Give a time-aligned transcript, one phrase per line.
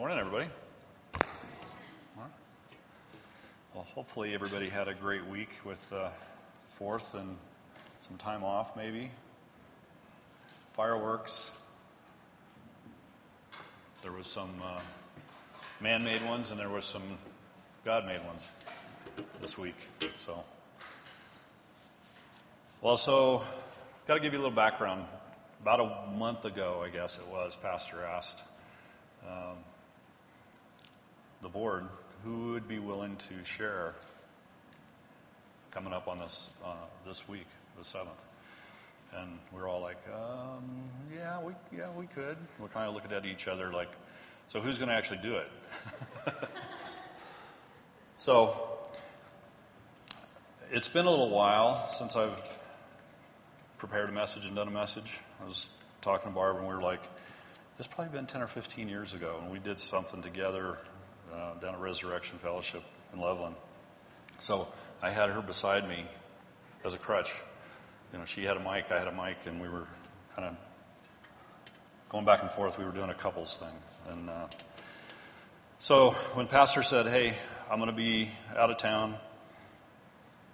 [0.00, 0.48] Morning, everybody.
[3.74, 6.08] Well, hopefully everybody had a great week with uh,
[6.70, 7.36] Fourth and
[8.00, 9.10] some time off, maybe.
[10.72, 11.58] Fireworks.
[14.00, 14.80] There was some uh,
[15.82, 17.02] man-made ones, and there was some
[17.84, 18.48] God-made ones
[19.42, 19.76] this week.
[20.16, 20.42] So,
[22.80, 23.42] well, so
[24.06, 25.04] got to give you a little background.
[25.60, 28.44] About a month ago, I guess it was, Pastor asked
[29.28, 29.58] um,
[31.42, 31.86] the board
[32.24, 33.94] who would be willing to share
[35.70, 36.74] coming up on this uh,
[37.06, 37.46] this week,
[37.78, 38.24] the seventh.
[39.16, 40.62] And we're all like, um,
[41.14, 42.36] yeah, we yeah we could.
[42.58, 43.90] We're kind of looking at each other like,
[44.46, 45.48] so who's going to actually do it?
[48.14, 48.56] so
[50.70, 52.58] it's been a little while since I've
[53.78, 55.20] prepared a message and done a message.
[55.42, 55.70] I was
[56.00, 57.00] talking to Barbara, and we were like,
[57.78, 60.78] it's probably been 10 or 15 years ago, and we did something together
[61.32, 63.54] uh, down at Resurrection Fellowship in Loveland.
[64.38, 64.68] So
[65.02, 66.04] I had her beside me
[66.84, 67.40] as a crutch.
[68.12, 69.86] You know, she had a mic, I had a mic, and we were
[70.34, 70.56] kind of
[72.08, 72.78] going back and forth.
[72.78, 74.12] We were doing a couples thing.
[74.12, 74.46] And uh,
[75.78, 77.34] so when Pastor said, Hey,
[77.70, 79.16] I'm going to be out of town,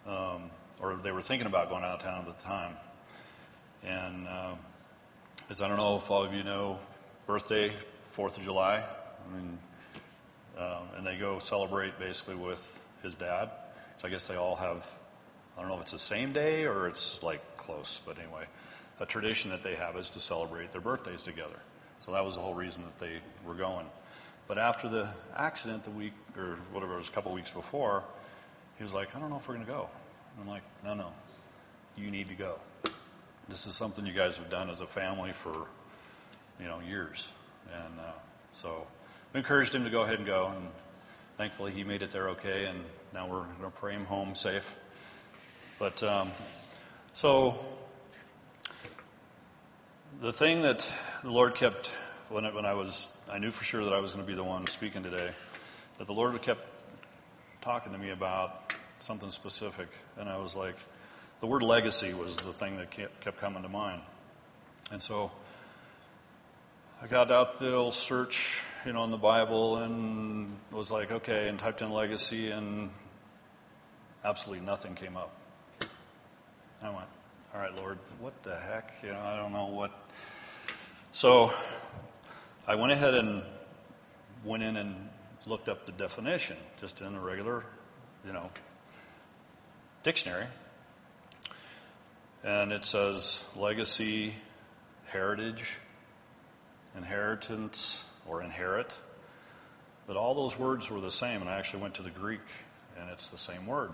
[0.07, 2.75] um, or they were thinking about going out of town at the time.
[3.85, 4.55] And uh,
[5.49, 6.79] as I don't know if all of you know,
[7.27, 7.73] birthday,
[8.17, 8.83] 4th of July.
[8.83, 9.59] I mean,
[10.59, 13.51] um, and they go celebrate basically with his dad.
[13.97, 14.91] So I guess they all have,
[15.57, 18.45] I don't know if it's the same day or it's like close, but anyway,
[19.01, 21.61] a tradition that they have is to celebrate their birthdays together.
[22.01, 23.87] So that was the whole reason that they were going.
[24.49, 28.05] But after the accident, the week or whatever it was, a couple weeks before,
[28.79, 29.89] he was like, I don't know if we're going to go.
[30.35, 31.13] And I'm like, no, no,
[31.97, 32.59] you need to go.
[33.49, 35.67] This is something you guys have done as a family for,
[36.61, 37.33] you know, years.
[37.73, 38.13] And uh,
[38.53, 38.87] so
[39.37, 40.67] encouraged him to go ahead and go, and
[41.37, 44.77] thankfully he made it there okay, and now we're going to pray him home safe.
[45.79, 46.31] But um,
[47.13, 47.63] so
[50.21, 50.91] the thing that
[51.23, 51.89] the Lord kept
[52.31, 54.35] when, it, when I was, I knew for sure that I was going to be
[54.35, 55.31] the one speaking today,
[55.99, 56.67] that the Lord kept
[57.61, 59.89] talking to me about something specific,
[60.19, 60.77] and I was like,
[61.41, 64.01] the word legacy was the thing that kept, kept coming to mind,
[64.91, 65.31] and so
[67.03, 71.49] I got out the old search, you know, in the Bible and was like, okay,
[71.49, 72.89] and typed in legacy, and
[74.25, 75.37] absolutely nothing came up.
[76.81, 77.09] I went,
[77.53, 78.95] all right, Lord, what the heck?
[79.03, 79.91] You know, I don't know what.
[81.11, 81.53] So
[82.69, 83.43] I went ahead and
[84.45, 85.09] went in and
[85.47, 87.65] looked up the definition, just in a regular,
[88.25, 88.51] you know,
[90.05, 90.47] dictionary.
[92.45, 94.35] And it says legacy,
[95.07, 95.81] heritage,
[96.97, 98.99] inheritance or inherit,
[100.07, 101.41] that all those words were the same.
[101.41, 102.41] And I actually went to the Greek,
[102.99, 103.93] and it's the same word.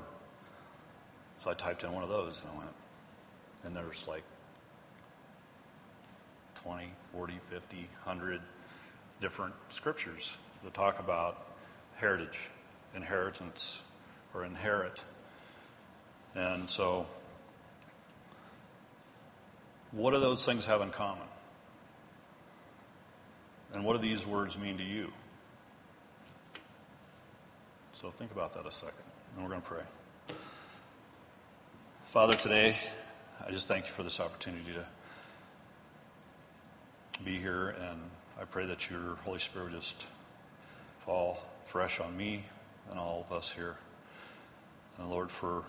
[1.37, 2.71] So I typed in one of those, and I went,
[3.65, 4.23] and there's like
[6.63, 8.41] 20, 40, 50, 100
[9.21, 11.47] different scriptures that talk about
[11.97, 12.51] heritage,
[12.95, 13.83] inheritance,
[14.35, 15.03] or inherit.
[16.35, 17.07] And so,
[19.91, 21.27] what do those things have in common?
[23.75, 25.13] And what do these words mean to you?
[27.93, 29.85] So think about that a second, and we're going to pray.
[32.07, 32.77] Father, today,
[33.47, 34.85] I just thank you for this opportunity to
[37.25, 38.01] be here, and
[38.41, 40.07] I pray that your Holy Spirit would just
[41.01, 42.45] fall fresh on me
[42.91, 43.77] and all of us here.
[44.99, 45.65] And Lord, for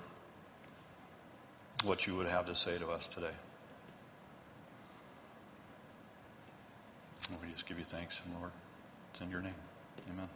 [1.84, 3.34] what you would have to say to us today.
[7.30, 8.52] And we just give you thanks, and Lord,
[9.12, 9.54] it's in your name.
[10.12, 10.28] Amen.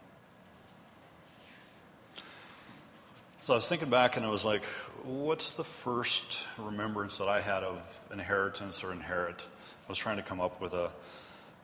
[3.42, 4.62] So I was thinking back, and it was like,
[5.04, 9.46] what's the first remembrance that I had of inheritance or inherit?
[9.86, 10.90] I was trying to come up with a,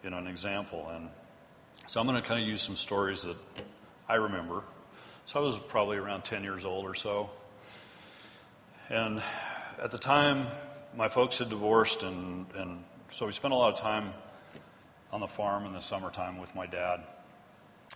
[0.03, 1.09] you know, an example, and
[1.87, 3.37] so I'm going to kind of use some stories that
[4.09, 4.63] I remember.
[5.27, 7.31] So I was probably around 10 years old or so,
[8.91, 9.23] and
[9.83, 10.47] at the time,
[10.97, 14.13] my folks had divorced, and, and so we spent a lot of time
[15.15, 17.01] on the farm in the summertime with my dad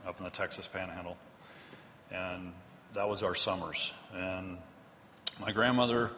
[0.06, 1.16] up in the Texas Panhandle.
[2.12, 2.52] And
[2.94, 3.92] that was our summers.
[4.14, 4.56] And
[5.40, 6.12] my grandmother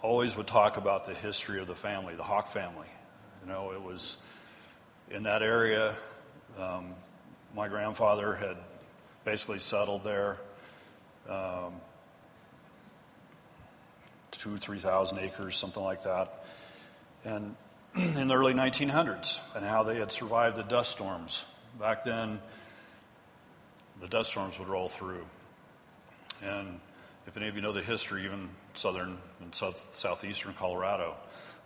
[0.00, 2.88] always would talk about the history of the family, the Hawk family.
[3.42, 4.22] You know, it was
[5.10, 5.94] in that area.
[6.58, 6.94] Um,
[7.54, 8.56] my grandfather had
[9.26, 10.38] basically settled there.
[11.28, 11.74] Um,
[14.30, 16.46] two, three thousand acres, something like that.
[17.24, 17.54] And
[18.16, 21.46] in the early 1900s and how they had survived the dust storms
[21.78, 22.40] Back then,
[24.00, 25.26] the dust storms would roll through.
[26.42, 26.78] And
[27.26, 31.16] if any of you know the history, even southern and south, southeastern Colorado,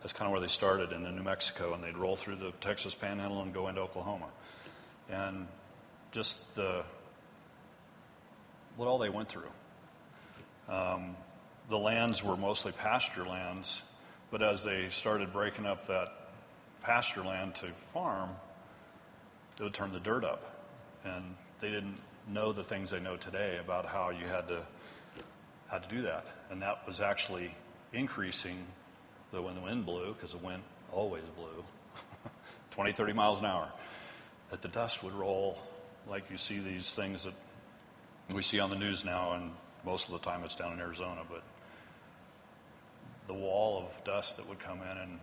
[0.01, 2.53] that's kind of where they started, and in New Mexico, and they'd roll through the
[2.53, 4.29] Texas Panhandle and go into Oklahoma.
[5.11, 5.47] And
[6.11, 6.85] just the
[8.77, 9.51] what all they went through.
[10.69, 11.17] Um,
[11.69, 13.83] the lands were mostly pasture lands,
[14.31, 16.18] but as they started breaking up that
[16.83, 18.31] pasture land to farm,
[19.59, 20.55] it would turn the dirt up.
[21.05, 21.97] And they didn't
[22.29, 24.63] know the things they know today about how you had to
[25.71, 26.27] had to do that.
[26.51, 27.55] And that was actually
[27.93, 28.67] increasing
[29.31, 31.65] the, when the wind blew, because the wind always blew
[32.71, 33.71] 20, 30 miles an hour,
[34.51, 35.59] that the dust would roll
[36.09, 37.35] like you see these things that
[38.35, 39.51] we see on the news now, and
[39.85, 41.43] most of the time it's down in Arizona, but
[43.27, 45.19] the wall of dust that would come in, and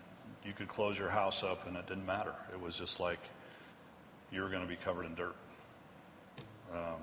[0.46, 2.34] you could close your house up and it didn't matter.
[2.54, 3.20] It was just like
[4.32, 5.36] you were going to be covered in dirt.
[6.72, 7.02] Um,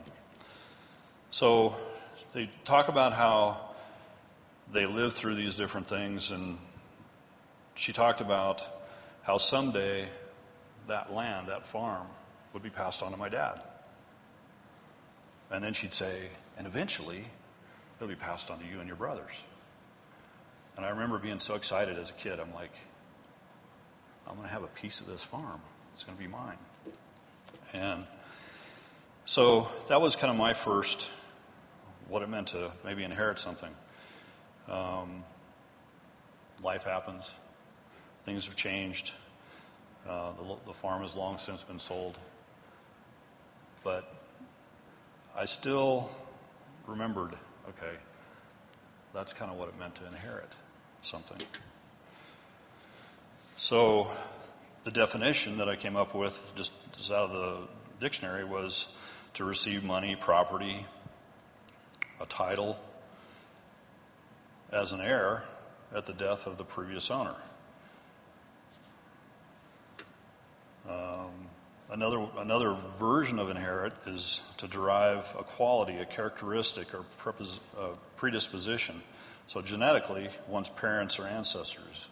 [1.30, 1.74] so
[2.34, 3.70] they talk about how
[4.70, 6.58] they lived through these different things, and
[7.74, 8.62] she talked about
[9.22, 10.06] how someday
[10.88, 12.06] that land, that farm,
[12.52, 13.60] would be passed on to my dad.
[15.50, 17.24] And then she'd say, and eventually
[17.96, 19.42] it'll be passed on to you and your brothers.
[20.76, 22.40] And I remember being so excited as a kid.
[22.40, 22.72] I'm like,
[24.28, 25.60] I'm going to have a piece of this farm.
[25.92, 26.58] It's going to be mine.
[27.74, 28.06] And
[29.24, 31.10] so that was kind of my first,
[32.08, 33.74] what it meant to maybe inherit something.
[34.68, 35.24] Um,
[36.62, 37.34] life happens,
[38.24, 39.12] things have changed.
[40.06, 42.18] Uh, the, the farm has long since been sold.
[43.84, 44.12] But
[45.36, 46.10] I still
[46.86, 47.34] remembered
[47.68, 47.96] okay,
[49.14, 50.54] that's kind of what it meant to inherit
[51.00, 51.38] something.
[53.62, 54.10] So
[54.82, 57.68] the definition that I came up with, just, just out of the
[58.00, 58.92] dictionary, was
[59.34, 60.84] to receive money, property,
[62.20, 62.76] a title
[64.72, 65.44] as an heir
[65.94, 67.36] at the death of the previous owner.
[70.88, 71.30] Um,
[71.88, 77.04] another, another version of inherit is to derive a quality, a characteristic, or
[77.78, 79.02] uh, predisposition.
[79.46, 82.08] So, genetically, one's parents or ancestors.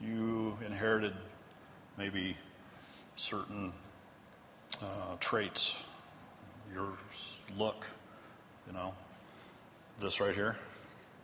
[0.00, 1.12] You inherited
[1.96, 2.36] maybe
[3.16, 3.72] certain
[4.80, 5.84] uh, traits,
[6.72, 6.88] your
[7.56, 7.86] look,
[8.66, 8.94] you know,
[10.00, 10.56] this right here,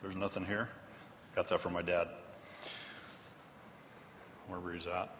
[0.03, 0.69] there's nothing here.
[1.37, 2.09] Got that from my dad,
[4.49, 5.15] wherever he's at.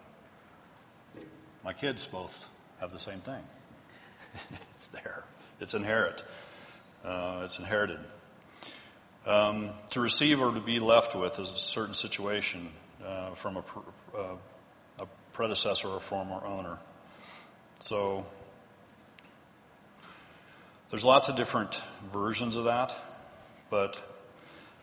[1.63, 2.49] My kids both
[2.81, 3.41] have the same thing.
[4.71, 5.23] it's there.
[5.61, 6.23] It's inherent.
[7.03, 7.99] Uh, it's inherited.
[9.25, 12.69] Um, to receive or to be left with is a certain situation
[13.05, 13.63] uh, from a,
[14.17, 14.35] uh,
[14.99, 16.79] a predecessor or former owner.
[17.79, 18.25] So
[20.89, 21.81] there's lots of different
[22.11, 22.95] versions of that,
[23.69, 24.01] but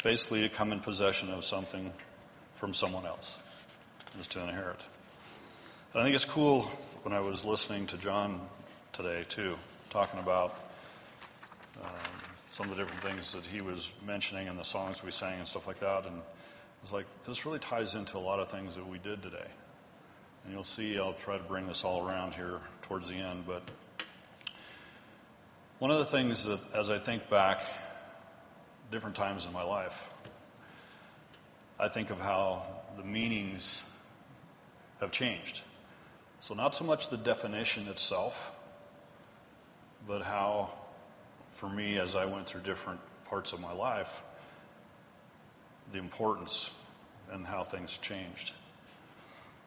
[0.02, 1.92] basically to come in possession of something
[2.56, 3.40] from someone else
[4.20, 4.84] is to inherit.
[5.92, 6.62] And I think it's cool
[7.02, 8.40] when I was listening to John
[8.92, 9.56] today, too,
[9.90, 10.50] talking about
[11.82, 11.90] um,
[12.50, 15.46] some of the different things that he was mentioning and the songs we sang and
[15.46, 16.06] stuff like that.
[16.06, 16.20] And
[16.82, 19.46] it's like, this really ties into a lot of things that we did today.
[20.44, 23.44] And you'll see, I'll try to bring this all around here towards the end.
[23.46, 23.62] But
[25.78, 27.62] one of the things that, as I think back,
[28.90, 30.12] different times in my life,
[31.78, 32.62] I think of how
[32.96, 33.84] the meanings
[35.00, 35.62] have changed.
[36.40, 38.58] So, not so much the definition itself,
[40.06, 40.72] but how,
[41.50, 44.24] for me, as I went through different parts of my life,
[45.92, 46.74] the importance
[47.30, 48.52] and how things changed.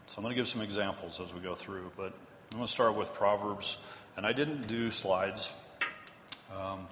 [0.07, 2.13] So, I'm going to give some examples as we go through, but
[2.51, 3.77] I'm going to start with Proverbs.
[4.17, 5.53] And I didn't do slides,
[6.55, 6.87] um,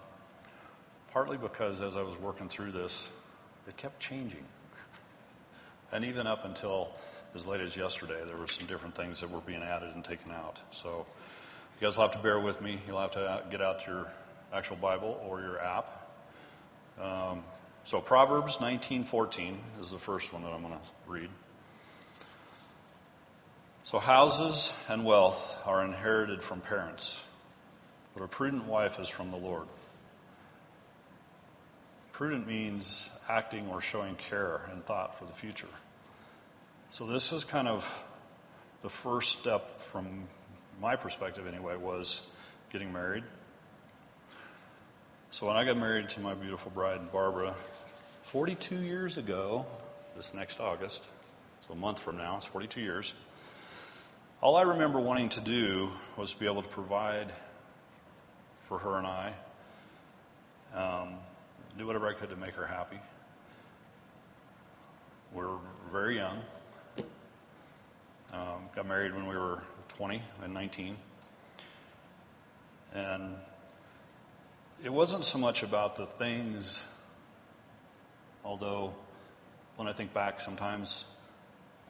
[1.11, 3.11] partly because as I was working through this,
[3.67, 4.43] it kept changing.
[5.93, 6.89] And even up until
[7.35, 10.31] as late as yesterday, there were some different things that were being added and taken
[10.31, 10.59] out.
[10.71, 11.05] So
[11.79, 12.79] you guys will have to bear with me.
[12.87, 14.07] You'll have to get out your
[14.51, 16.09] actual Bible or your app.
[16.99, 17.43] Um,
[17.83, 21.29] so Proverbs 19:14 is the first one that I'm going to read.
[23.83, 27.25] So houses and wealth are inherited from parents,
[28.13, 29.67] but a prudent wife is from the Lord.
[32.13, 35.67] Prudent means acting or showing care and thought for the future.
[36.87, 38.03] So this is kind of
[38.81, 40.27] the first step from
[40.79, 42.29] my perspective anyway was
[42.71, 43.23] getting married.
[45.33, 47.55] So when I got married to my beautiful bride Barbara
[48.21, 49.65] 42 years ago,
[50.15, 51.09] this next August,
[51.61, 53.15] so a month from now, it's 42 years.
[54.41, 57.33] all I remember wanting to do was be able to provide
[58.57, 59.33] for her and I,
[60.75, 61.15] um,
[61.79, 62.99] do whatever I could to make her happy.
[65.33, 65.57] We're
[65.91, 66.37] very young.
[68.31, 69.63] Um, got married when we were
[69.97, 70.95] 20 and 19.
[72.93, 73.33] And
[74.83, 76.85] it wasn't so much about the things,
[78.43, 78.93] although
[79.77, 81.09] when I think back, sometimes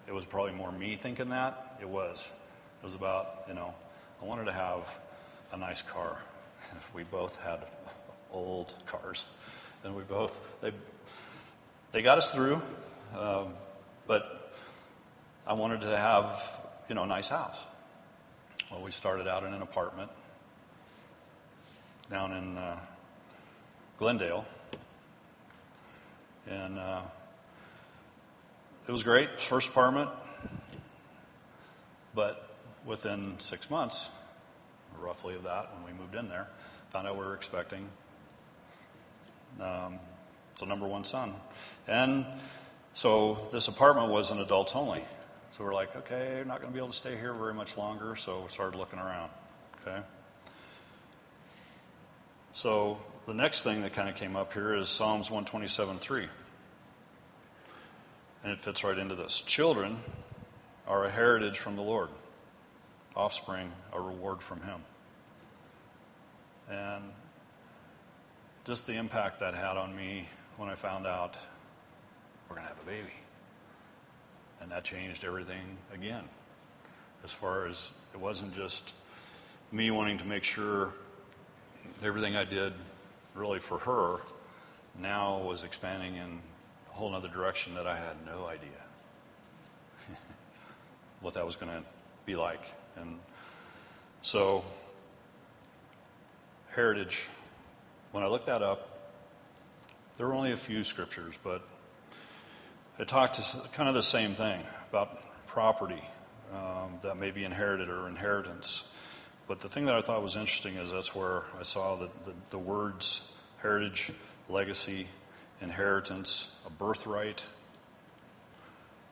[0.07, 1.77] it was probably more me thinking that.
[1.81, 2.31] It was.
[2.81, 3.73] It was about, you know,
[4.21, 4.99] I wanted to have
[5.51, 6.19] a nice car.
[6.71, 7.61] If we both had
[8.31, 9.33] old cars.
[9.83, 10.71] And we both, they,
[11.93, 12.61] they got us through,
[13.17, 13.55] um,
[14.05, 14.53] but
[15.47, 17.65] I wanted to have, you know, a nice house.
[18.71, 20.11] Well, we started out in an apartment
[22.13, 22.77] down in uh,
[23.97, 24.45] Glendale.
[26.47, 27.01] And uh,
[28.87, 30.11] it was great, first apartment.
[32.13, 32.55] But
[32.85, 34.11] within six months,
[34.99, 36.47] roughly of that, when we moved in there,
[36.91, 37.89] found out we were expecting
[39.59, 39.97] um,
[40.53, 41.33] so number one son.
[41.87, 42.25] And
[42.93, 45.03] so this apartment was an adults only.
[45.49, 47.75] So we're like, okay, we're not going to be able to stay here very much
[47.75, 48.15] longer.
[48.15, 49.31] So we started looking around.
[49.81, 49.99] Okay.
[52.53, 56.29] So the next thing that kind of came up here is Psalms 127:3.
[58.43, 59.41] And it fits right into this.
[59.41, 60.03] Children
[60.87, 62.09] are a heritage from the Lord,
[63.15, 64.83] offspring a reward from Him.
[66.69, 67.05] And
[68.65, 71.35] just the impact that had on me when I found out
[72.47, 73.15] we're going to have a baby.
[74.61, 76.29] And that changed everything again.
[77.23, 78.93] As far as it wasn't just
[79.71, 80.93] me wanting to make sure
[82.03, 82.73] everything I did
[83.35, 84.17] really for her
[84.99, 86.41] now was expanding in
[86.89, 88.69] a whole other direction that I had no idea
[91.21, 91.83] what that was going to
[92.25, 92.63] be like.
[92.95, 93.19] And
[94.21, 94.63] so,
[96.71, 97.27] heritage,
[98.11, 98.89] when I looked that up,
[100.17, 101.67] there were only a few scriptures, but
[102.99, 103.41] it talked
[103.73, 104.59] kind of the same thing
[104.89, 106.03] about property
[106.53, 108.93] um, that may be inherited or inheritance.
[109.47, 112.33] But the thing that I thought was interesting is that's where I saw the, the,
[112.51, 114.11] the words heritage,
[114.49, 115.07] legacy,
[115.61, 117.45] inheritance, a birthright,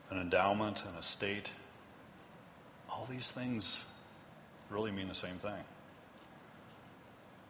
[0.09, 1.53] an endowment, an estate.
[2.89, 3.85] All these things
[4.69, 5.63] really mean the same thing.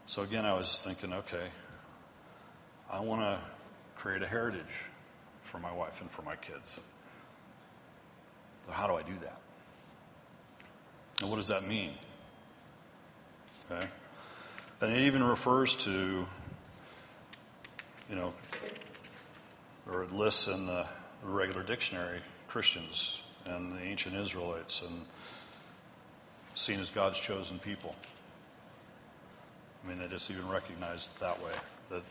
[0.05, 1.47] So again, I was thinking, okay,
[2.91, 3.39] I want to
[3.95, 4.89] create a heritage
[5.41, 6.79] for my wife and for my kids.
[8.65, 9.39] So, how do I do that?
[11.21, 11.91] And what does that mean?
[13.71, 13.87] Okay?
[14.81, 16.25] And it even refers to,
[18.09, 18.33] you know,
[19.89, 20.87] or it lists in the
[21.23, 25.01] regular dictionary Christians and the ancient Israelites and
[26.53, 27.95] seen as God's chosen people.
[29.83, 31.51] I mean, they just even recognized that way
[31.89, 32.03] that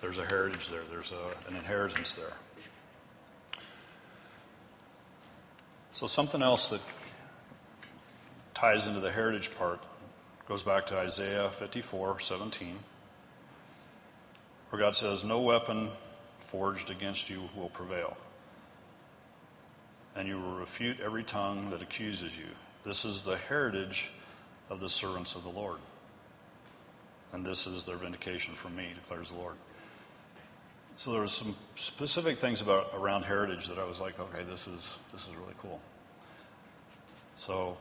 [0.00, 2.32] there's a heritage there, there's a, an inheritance there.
[5.92, 6.82] So, something else that
[8.52, 9.80] ties into the heritage part
[10.48, 12.78] goes back to Isaiah 54 17,
[14.70, 15.90] where God says, No weapon
[16.38, 18.16] forged against you will prevail,
[20.14, 22.46] and you will refute every tongue that accuses you.
[22.84, 24.12] This is the heritage
[24.70, 25.78] of the servants of the Lord.
[27.32, 29.56] And this is their vindication from me, declares the Lord.
[30.94, 34.66] So there was some specific things about around heritage that I was like, okay, this
[34.66, 35.80] is this is really cool.
[37.34, 37.76] So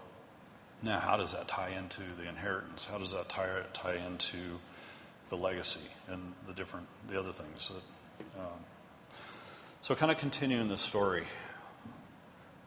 [0.81, 2.85] now, how does that tie into the inheritance?
[2.85, 4.37] How does that tie tie into
[5.29, 7.69] the legacy and the different the other things?
[7.69, 8.59] That, um,
[9.81, 11.23] so, kind of continuing the story,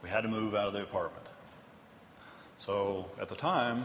[0.02, 1.26] we had to move out of the apartment.
[2.58, 3.84] So at the time,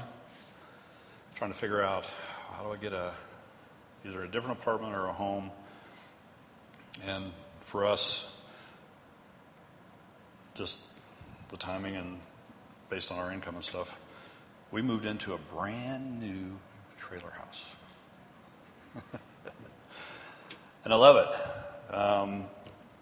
[1.35, 2.11] trying to figure out
[2.53, 3.11] how do I get a
[4.03, 5.51] either a different apartment or a home
[7.05, 8.41] and for us,
[10.55, 10.91] just
[11.49, 12.19] the timing and
[12.89, 13.99] based on our income and stuff,
[14.73, 16.57] we moved into a brand new
[16.97, 17.75] trailer house.
[20.83, 21.93] and I love it.
[21.93, 22.45] Um,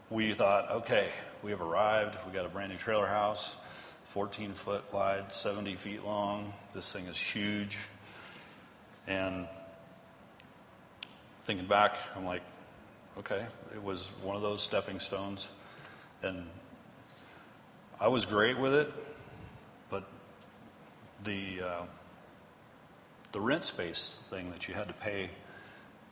[0.09, 1.07] we thought, okay,
[1.41, 2.17] we have arrived.
[2.27, 3.55] We got a brand new trailer house,
[4.03, 6.51] 14 foot wide, 70 feet long.
[6.75, 7.77] This thing is huge.
[9.07, 9.47] And
[11.43, 12.41] thinking back, I'm like,
[13.17, 15.49] okay, it was one of those stepping stones.
[16.21, 16.47] And
[17.97, 18.91] I was great with it,
[21.23, 21.81] the, uh,
[23.31, 25.29] the rent space thing that you had to pay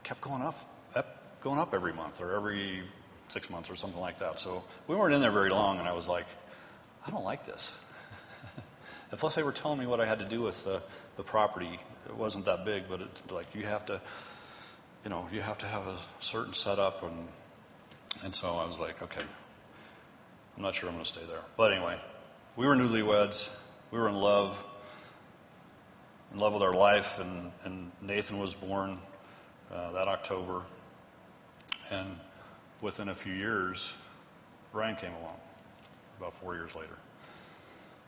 [0.03, 0.55] kept going up,
[0.95, 2.81] up, going up every month or every
[3.27, 4.39] six months or something like that.
[4.39, 6.25] So we weren't in there very long, and I was like,
[7.05, 7.79] I don't like this.
[9.11, 10.83] And plus, they were telling me what I had to do with the,
[11.15, 11.79] the property.
[12.07, 13.99] It wasn't that big, but it's like you have to,
[15.03, 17.01] you know, you have to have a certain setup.
[17.01, 17.27] And,
[18.23, 19.25] and so I was like, okay,
[20.55, 21.41] I'm not sure I'm going to stay there.
[21.57, 21.99] But anyway,
[22.55, 23.57] we were newlyweds.
[23.89, 24.63] We were in love,
[26.33, 27.19] in love with our life.
[27.19, 28.99] And, and Nathan was born
[29.71, 30.61] uh, that October.
[31.91, 32.17] And
[32.81, 33.97] within a few years,
[34.71, 35.39] Brian came along,
[36.17, 36.97] about four years later.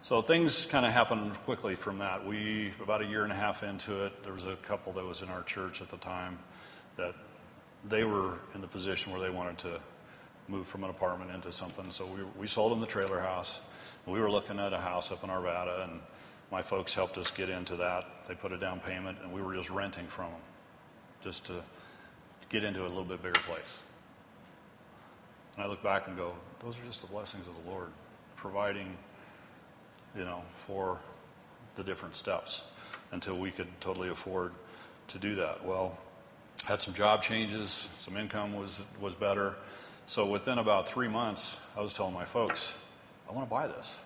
[0.02, 2.26] So things kind of happened quickly from that.
[2.26, 5.22] We, about a year and a half into it, there was a couple that was
[5.22, 6.40] in our church at the time
[6.98, 7.14] that
[7.88, 9.80] they were in the position where they wanted to
[10.48, 11.90] move from an apartment into something.
[11.92, 13.62] So we, we sold them the trailer house.
[14.06, 16.00] We were looking at a house up in Arvada, and
[16.52, 18.06] my folks helped us get into that.
[18.28, 20.42] They put a down payment, and we were just renting from them
[21.24, 21.54] just to
[22.50, 23.82] get into a little bit bigger place.
[25.56, 27.90] And I look back and go, those are just the blessings of the Lord,
[28.36, 28.98] providing,
[30.16, 31.00] you know, for
[31.76, 32.70] the different steps
[33.12, 34.52] until we could totally afford
[35.08, 35.64] to do that.
[35.66, 35.98] Well,
[36.66, 39.56] had some job changes, some income was was better.
[40.06, 42.78] So within about three months, I was telling my folks,
[43.30, 44.00] I want to buy this.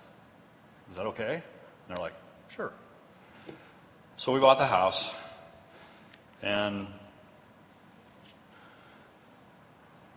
[0.89, 1.33] Is that okay?
[1.33, 1.43] And
[1.87, 2.13] they're like,
[2.49, 2.73] sure.
[4.17, 5.13] So we bought the house,
[6.41, 6.87] and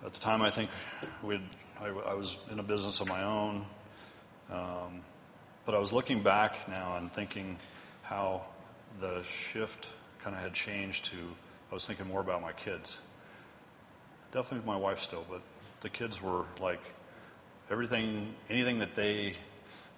[0.04, 0.70] At the time, I think
[1.24, 1.42] we'd,
[1.80, 3.66] I, I was in a business of my own.
[4.50, 5.00] Um,
[5.66, 7.58] but I was looking back now and thinking
[8.02, 8.44] how
[9.00, 9.88] the shift
[10.20, 11.16] kind of had changed to,
[11.70, 13.02] I was thinking more about my kids.
[14.30, 15.42] Definitely my wife still, but
[15.80, 16.80] the kids were like
[17.70, 19.34] everything, anything that they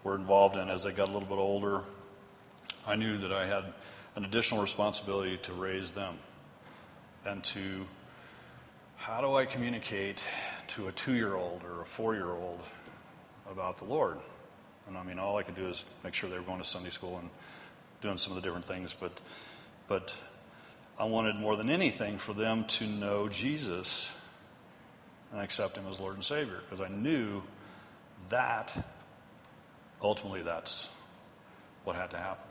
[0.03, 1.83] were involved in as they got a little bit older,
[2.87, 3.65] I knew that I had
[4.17, 6.15] an additional responsibility to raise them
[7.25, 7.87] and to
[8.97, 10.23] how do I communicate
[10.69, 12.61] to a two year old or a four year old
[13.51, 14.19] about the Lord?
[14.89, 16.91] And I mean, all I could do is make sure they were going to Sunday
[16.91, 17.31] school and
[18.01, 19.21] doing some of the different things, but,
[19.89, 20.19] but
[20.99, 24.19] I wanted more than anything for them to know Jesus
[25.33, 27.43] and accept Him as Lord and Savior because I knew
[28.31, 28.77] that
[30.03, 30.97] ultimately that's
[31.85, 32.50] what had to happen.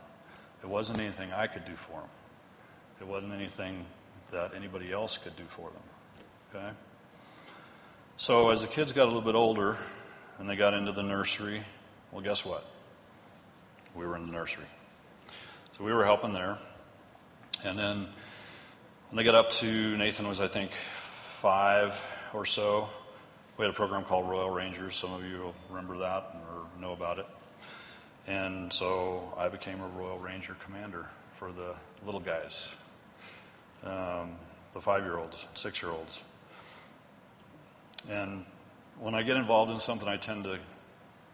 [0.62, 2.10] It wasn't anything I could do for them,
[3.00, 3.86] it wasn't anything
[4.30, 5.82] that anybody else could do for them.
[6.54, 6.70] Okay?
[8.16, 9.76] So as the kids got a little bit older
[10.38, 11.62] and they got into the nursery,
[12.12, 12.64] well, guess what?
[13.94, 14.66] We were in the nursery.
[15.72, 16.58] So we were helping there.
[17.64, 18.06] And then
[19.08, 21.94] when they got up to, Nathan was, I think, five
[22.32, 22.88] or so,
[23.56, 24.96] we had a program called Royal Rangers.
[24.96, 27.26] Some of you will remember that or know about it.
[28.26, 32.76] And so I became a Royal Ranger commander for the little guys,
[33.84, 34.32] um,
[34.72, 36.22] the five year olds, six year olds.
[38.08, 38.44] And
[38.98, 40.58] when I get involved in something, I tend to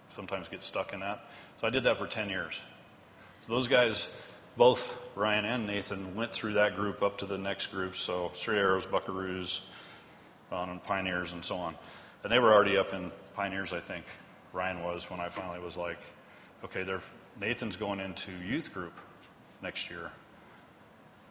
[0.08, 1.24] sometimes get stuck in that.
[1.56, 2.62] So I did that for 10 years.
[3.42, 4.20] So those guys,
[4.56, 7.96] both Ryan and Nathan, went through that group up to the next group.
[7.96, 9.66] So Straight Arrows, Buckaroos,
[10.50, 11.74] on and Pioneers, and so on.
[12.22, 14.04] And they were already up in Pioneers, I think.
[14.52, 15.98] Ryan was when I finally was like,
[16.64, 16.84] okay,
[17.40, 18.96] Nathan's going into youth group
[19.62, 20.10] next year.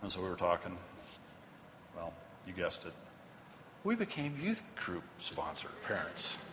[0.01, 0.77] And so we were talking.
[1.95, 2.13] Well,
[2.45, 2.93] you guessed it
[3.85, 6.43] we became youth group sponsor parents.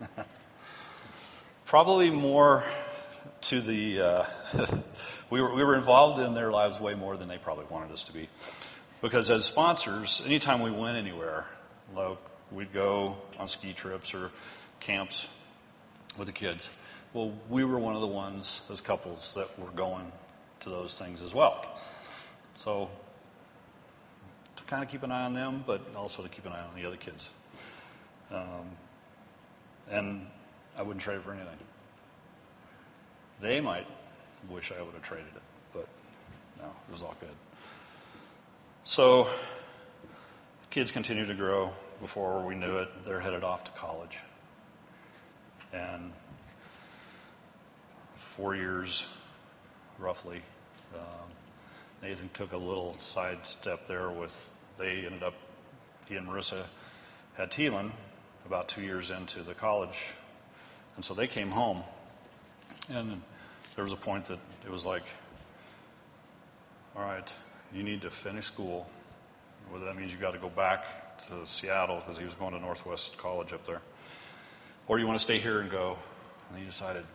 [1.66, 2.62] Probably more
[3.42, 4.24] to the, uh,
[5.30, 8.04] we, were, we were involved in their lives way more than they probably wanted us
[8.04, 8.28] to be.
[9.02, 11.44] Because as sponsors, anytime we went anywhere,
[11.94, 12.18] like
[12.52, 14.30] we'd go on ski trips or
[14.78, 15.28] camps
[16.16, 16.72] with the kids,
[17.12, 20.12] well, we were one of the ones as couples that were going
[20.60, 21.64] to those things as well.
[22.58, 22.90] So
[24.56, 26.74] to kind of keep an eye on them, but also to keep an eye on
[26.74, 27.30] the other kids.
[28.30, 28.70] Um,
[29.90, 30.26] and
[30.76, 31.58] I wouldn't trade it for anything.
[33.40, 33.86] They might
[34.50, 35.42] wish I would have traded it,
[35.72, 35.86] but
[36.58, 37.28] no, it was all good.
[38.84, 41.72] So the kids continued to grow.
[42.00, 44.18] Before we knew it, they're headed off to college.
[45.72, 46.12] And
[48.36, 49.08] four years,
[49.98, 50.42] roughly,
[50.94, 51.30] um,
[52.02, 55.32] Nathan took a little side step there with they ended up,
[56.06, 56.66] he and Marissa
[57.38, 57.92] had Teelan
[58.44, 60.12] about two years into the college.
[60.96, 61.82] And so they came home.
[62.90, 63.22] And
[63.74, 65.04] there was a point that it was like,
[66.94, 67.34] all right,
[67.74, 68.86] you need to finish school.
[69.70, 72.60] Whether that means you got to go back to Seattle because he was going to
[72.60, 73.80] Northwest College up there.
[74.88, 75.96] Or you want to stay here and go.
[76.50, 77.06] And he decided,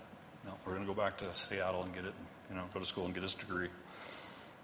[0.45, 2.13] no, we're going to go back to Seattle and get it,
[2.49, 3.69] you know, go to school and get his degree.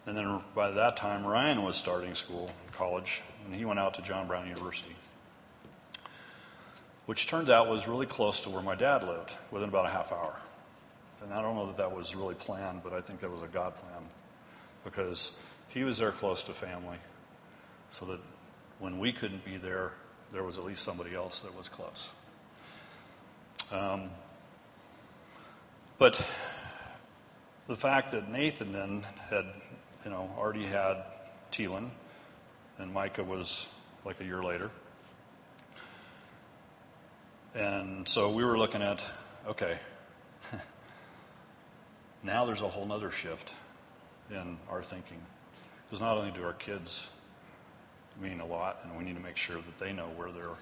[0.05, 4.01] And then by that time, Ryan was starting school, college, and he went out to
[4.01, 4.95] John Brown University,
[7.05, 10.11] which turned out was really close to where my dad lived, within about a half
[10.11, 10.39] hour.
[11.21, 13.47] And I don't know that that was really planned, but I think that was a
[13.47, 14.03] God plan
[14.85, 16.97] because he was there close to family
[17.89, 18.19] so that
[18.79, 19.91] when we couldn't be there,
[20.31, 22.13] there was at least somebody else that was close.
[23.73, 24.09] Um,
[25.97, 26.15] but
[27.67, 29.45] the fact that Nathan then had,
[30.05, 31.03] you know, already had
[31.51, 31.89] Teelan,
[32.77, 33.73] and Micah was
[34.05, 34.71] like a year later.
[37.55, 39.03] And so we were looking at,
[39.47, 39.79] okay,
[42.23, 43.53] now there's a whole other shift
[44.29, 45.19] in our thinking.
[45.85, 47.13] Because not only do our kids
[48.21, 50.55] mean a lot, and we need to make sure that they know where they're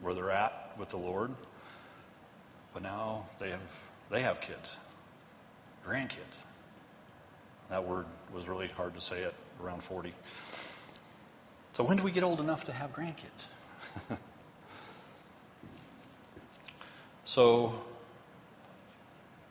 [0.00, 1.32] where they're at with the Lord,
[2.72, 3.80] but now they have
[4.10, 4.76] they have kids,
[5.86, 6.40] grandkids.
[7.68, 10.12] That word was really hard to say at around 40.
[11.72, 13.46] So when do we get old enough to have grandkids?
[17.24, 17.80] so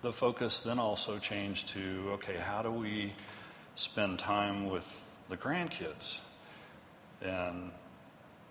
[0.01, 3.13] the focus then also changed to okay, how do we
[3.75, 6.21] spend time with the grandkids?
[7.21, 7.71] And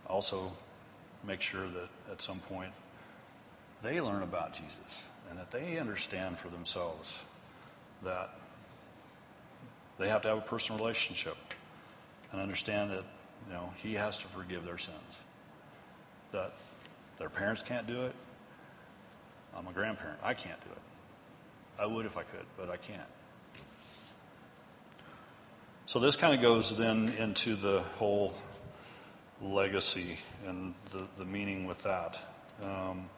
[0.06, 0.52] also
[1.24, 2.72] make sure that at some point
[3.82, 7.24] they learn about Jesus and that they understand for themselves
[8.02, 8.30] that
[9.98, 11.36] they have to have a personal relationship
[12.32, 13.04] and understand that
[13.46, 15.20] you know he has to forgive their sins.
[16.30, 16.52] That
[17.18, 18.14] their parents can't do it.
[19.56, 20.18] I'm a grandparent.
[20.22, 21.82] I can't do it.
[21.82, 23.00] I would if I could, but I can't.
[25.86, 28.34] So this kind of goes then into the whole
[29.42, 32.22] legacy and the, the meaning with that.
[32.62, 33.08] Um,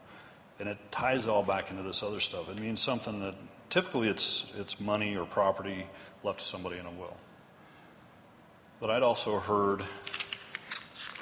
[0.58, 2.50] and it ties all back into this other stuff.
[2.50, 3.34] It means something that
[3.70, 5.86] typically it's, it's money or property
[6.22, 7.16] left to somebody in a will.
[8.80, 9.82] But I'd also heard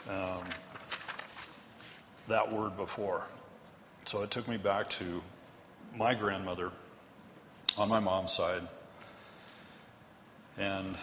[0.09, 0.45] um,
[2.27, 3.25] that word before.
[4.05, 5.23] So it took me back to
[5.97, 6.71] my grandmother
[7.77, 8.63] on my mom's side.
[10.59, 10.97] And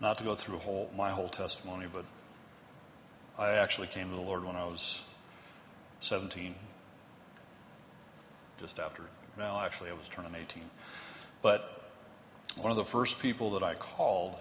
[0.00, 2.04] not to go through whole, my whole testimony, but
[3.38, 5.04] I actually came to the Lord when I was
[6.00, 6.54] 17,
[8.60, 9.02] just after,
[9.36, 10.62] well, actually, I was turning 18.
[11.42, 11.90] But
[12.56, 14.34] one of the first people that I called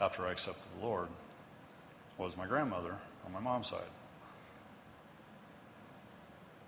[0.00, 1.08] after I accepted the Lord
[2.18, 3.80] was my grandmother on my mom's side.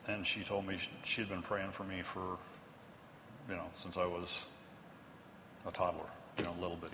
[0.09, 2.39] And she told me she had been praying for me for,
[3.49, 4.47] you know, since I was
[5.67, 6.86] a toddler, you know, a little bitty.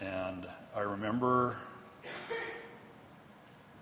[0.00, 1.56] And I remember,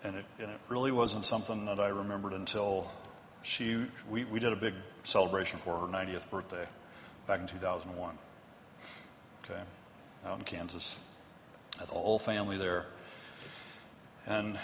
[0.02, 2.90] and it, and it really wasn't something that I remembered until
[3.42, 6.66] she, we, we did a big celebration for her 90th birthday
[7.26, 8.18] back in 2001.
[9.44, 9.60] Okay,
[10.24, 10.98] out in Kansas.
[11.78, 12.86] Had the whole family there.
[14.26, 14.58] And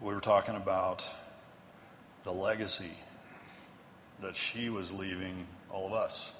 [0.00, 1.08] we were talking about
[2.24, 2.92] the legacy
[4.22, 6.34] that she was leaving all of us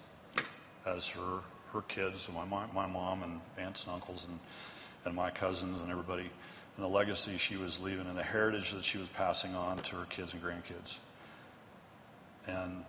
[0.86, 1.40] as her
[1.74, 4.38] her kids, my, my mom and aunts and uncles and,
[5.04, 6.30] and my cousins and everybody,
[6.76, 9.96] and the legacy she was leaving and the heritage that she was passing on to
[9.96, 10.98] her kids and grandkids.
[12.46, 12.84] And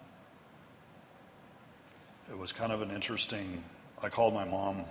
[2.29, 3.63] it was kind of an interesting.
[4.01, 4.85] I called my mom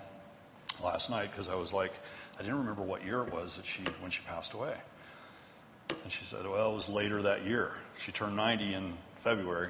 [0.83, 1.93] last night because I was like,
[2.39, 4.75] I didn't remember what year it was that she when she passed away.
[6.03, 7.73] And she said, Well, it was later that year.
[7.99, 9.69] She turned 90 in February,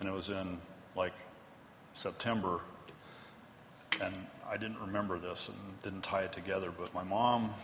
[0.00, 0.58] and it was in
[0.94, 1.12] like
[1.94, 2.60] September
[4.00, 4.14] and
[4.48, 7.54] I didn't remember this and didn't tie it together, but my mom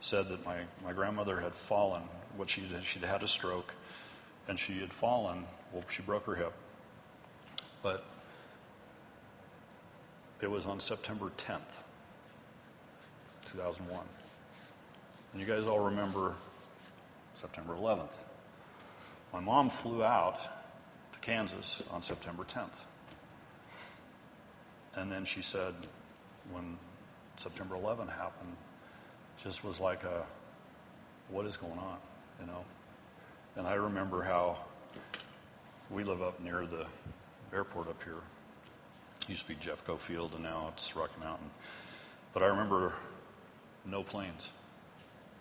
[0.00, 2.02] said that my, my grandmother had fallen.
[2.36, 3.74] What she did, she'd had a stroke,
[4.48, 5.46] and she had fallen.
[5.72, 6.52] Well, she broke her hip,
[7.82, 8.04] but
[10.40, 11.82] it was on September 10th,
[13.46, 14.00] 2001.
[15.32, 16.34] And you guys all remember
[17.34, 18.16] September 11th.
[19.32, 20.40] My mom flew out
[21.12, 22.84] to Kansas on September 10th.
[24.96, 25.74] And then she said,
[26.50, 26.78] when
[27.36, 28.56] September 11 happened,
[29.42, 30.24] just was like a,
[31.28, 31.96] what is going on,
[32.40, 32.64] you know?
[33.56, 34.58] And I remember how
[35.90, 36.86] we live up near the
[37.52, 38.14] airport up here.
[39.22, 41.50] It used to be Jeffco Field, and now it's Rocky Mountain.
[42.32, 42.94] But I remember
[43.84, 44.50] no planes,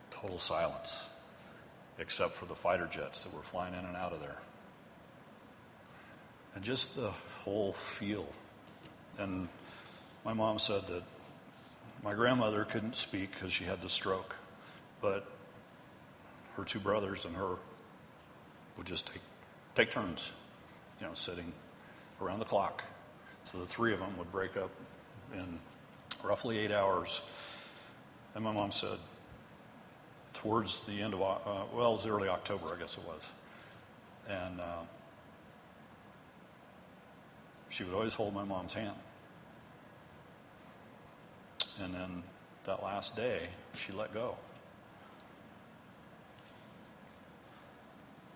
[0.09, 1.07] total silence,
[1.97, 4.37] except for the fighter jets that were flying in and out of there.
[6.55, 7.11] And just the
[7.43, 8.27] whole feel
[9.19, 9.47] and
[10.25, 11.03] my mom said that
[12.03, 14.35] my grandmother couldn't speak because she had the stroke,
[15.01, 15.25] but
[16.55, 17.55] her two brothers and her
[18.77, 19.21] would just take,
[19.75, 20.31] take turns,
[20.99, 21.51] you know, sitting
[22.21, 22.83] around the clock.
[23.45, 24.71] So the three of them would break up
[25.33, 25.59] in
[26.23, 27.21] roughly eight hours.
[28.35, 28.97] And my mom said,
[30.33, 33.31] towards the end of, uh, well, it was early October, I guess it was.
[34.29, 34.83] And uh,
[37.69, 38.95] she would always hold my mom's hand.
[41.81, 42.23] And then
[42.63, 44.35] that last day, she let go.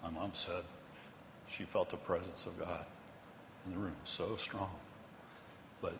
[0.02, 0.64] My mom said
[1.50, 2.86] she felt the presence of God
[3.66, 4.72] in the room so strong.
[5.82, 5.98] But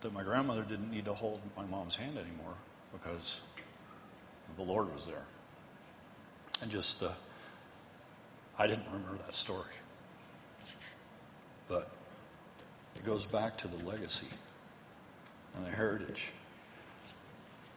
[0.00, 2.54] that my grandmother didn't need to hold my mom's hand anymore
[2.92, 3.42] because
[4.56, 5.24] the Lord was there.
[6.62, 7.10] And just, uh,
[8.58, 9.74] I didn't remember that story.
[11.68, 11.90] But
[12.96, 14.28] it goes back to the legacy
[15.58, 16.32] and the heritage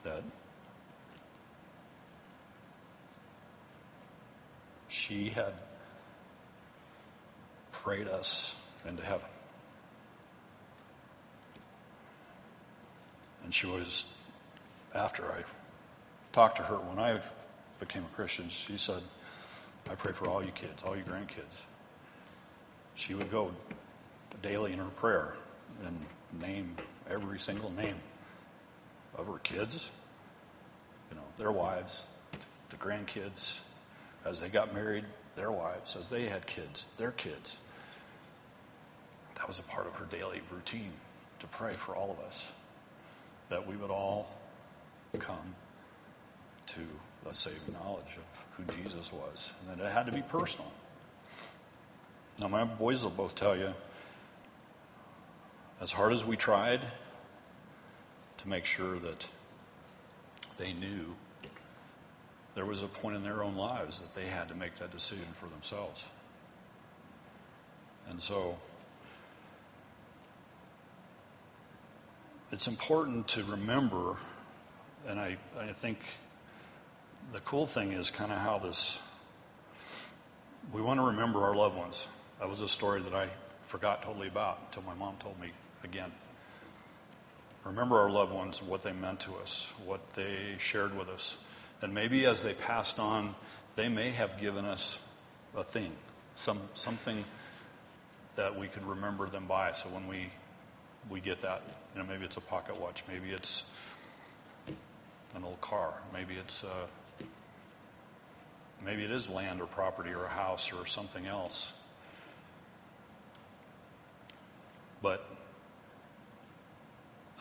[0.03, 0.23] that
[4.87, 5.53] she had
[7.71, 8.55] prayed us
[8.87, 9.27] into heaven.
[13.43, 14.17] And she was,
[14.93, 15.43] after I
[16.31, 17.19] talked to her when I
[17.79, 19.01] became a Christian, she said,
[19.89, 21.63] I pray for all you kids, all you grandkids.
[22.93, 23.51] She would go
[24.43, 25.33] daily in her prayer
[25.83, 26.05] and
[26.39, 26.75] name
[27.11, 27.97] every single name
[29.15, 29.91] of her kids,
[31.09, 32.07] you know, their wives,
[32.69, 33.61] the grandkids,
[34.25, 35.03] as they got married,
[35.35, 37.57] their wives, as they had kids, their kids.
[39.35, 40.93] That was a part of her daily routine
[41.39, 42.53] to pray for all of us,
[43.49, 44.29] that we would all
[45.19, 45.55] come
[46.67, 46.81] to
[47.23, 50.71] the saving knowledge of who Jesus was, and that it had to be personal.
[52.39, 53.73] Now, my boys will both tell you,
[55.81, 56.81] as hard as we tried
[58.41, 59.27] to make sure that
[60.57, 61.15] they knew
[62.55, 65.25] there was a point in their own lives that they had to make that decision
[65.33, 66.09] for themselves.
[68.09, 68.57] And so
[72.51, 74.15] it's important to remember,
[75.07, 75.99] and I, I think
[77.33, 79.03] the cool thing is kind of how this,
[80.73, 82.07] we want to remember our loved ones.
[82.39, 83.29] That was a story that I
[83.61, 85.51] forgot totally about until my mom told me
[85.83, 86.11] again.
[87.63, 91.43] Remember our loved ones, what they meant to us, what they shared with us.
[91.81, 93.35] And maybe as they passed on,
[93.75, 95.07] they may have given us
[95.55, 95.91] a thing,
[96.35, 97.23] some, something
[98.35, 99.71] that we could remember them by.
[99.73, 100.29] So when we,
[101.09, 101.61] we get that,
[101.93, 103.69] you know, maybe it's a pocket watch, maybe it's
[105.35, 106.87] an old car, maybe it's, uh,
[108.83, 111.73] maybe it is land or property or a house or something else.
[115.01, 115.27] But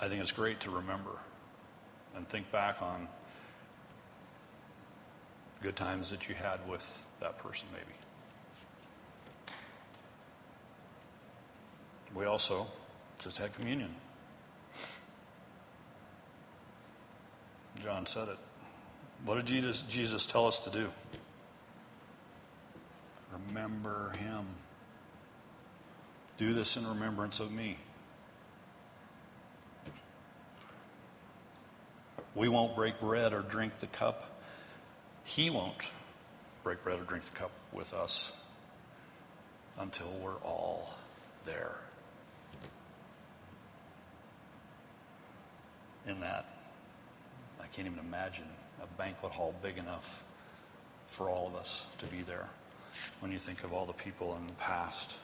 [0.03, 1.11] I think it's great to remember
[2.17, 3.07] and think back on
[5.63, 7.85] good times that you had with that person, maybe.
[12.15, 12.67] We also
[13.21, 13.95] just had communion.
[17.83, 18.39] John said it.
[19.25, 20.89] What did Jesus, Jesus tell us to do?
[23.49, 24.47] Remember him.
[26.39, 27.77] Do this in remembrance of me.
[32.35, 34.31] We won't break bread or drink the cup
[35.25, 35.93] he won't
[36.65, 38.37] break bread or drink the cup with us
[39.79, 40.95] until we're all
[41.45, 41.77] there.
[46.07, 46.47] In that,
[47.63, 48.49] I can't even imagine
[48.83, 50.25] a banquet hall big enough
[51.07, 52.49] for all of us to be there.
[53.21, 55.17] When you think of all the people in the past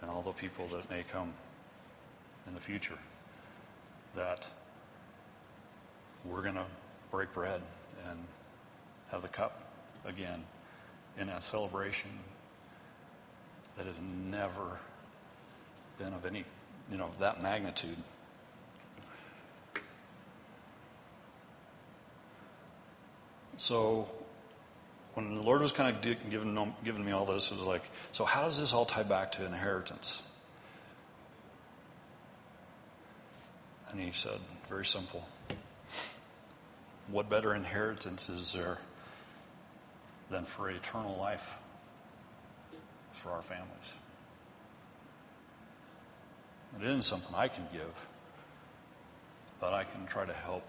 [0.00, 1.32] and all the people that may come
[2.48, 2.98] in the future,
[4.16, 4.48] that
[6.24, 6.66] we're going to
[7.10, 7.60] break bread
[8.08, 8.18] and
[9.10, 9.60] have the cup
[10.04, 10.42] again
[11.18, 12.10] in a celebration
[13.76, 14.80] that has never
[15.98, 16.44] been of any,
[16.90, 17.96] you know, of that magnitude.
[23.56, 24.08] So
[25.14, 28.24] when the Lord was kind of giving, giving me all this, it was like, so
[28.24, 30.22] how does this all tie back to inheritance?
[33.90, 35.26] And he said, very simple.
[37.08, 38.78] What better inheritance is there
[40.30, 41.58] than for eternal life
[43.12, 43.96] for our families.
[46.76, 48.08] It isn't something I can give,
[49.60, 50.66] but I can try to help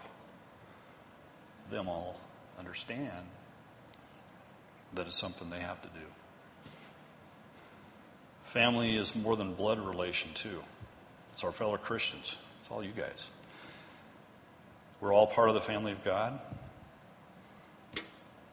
[1.70, 2.20] them all
[2.58, 3.26] understand
[4.94, 6.04] that it's something they have to do.
[8.44, 10.62] Family is more than blood relation, too.
[11.32, 12.36] It's our fellow Christians.
[12.60, 13.28] It's all you guys.
[15.00, 16.40] We're all part of the family of God.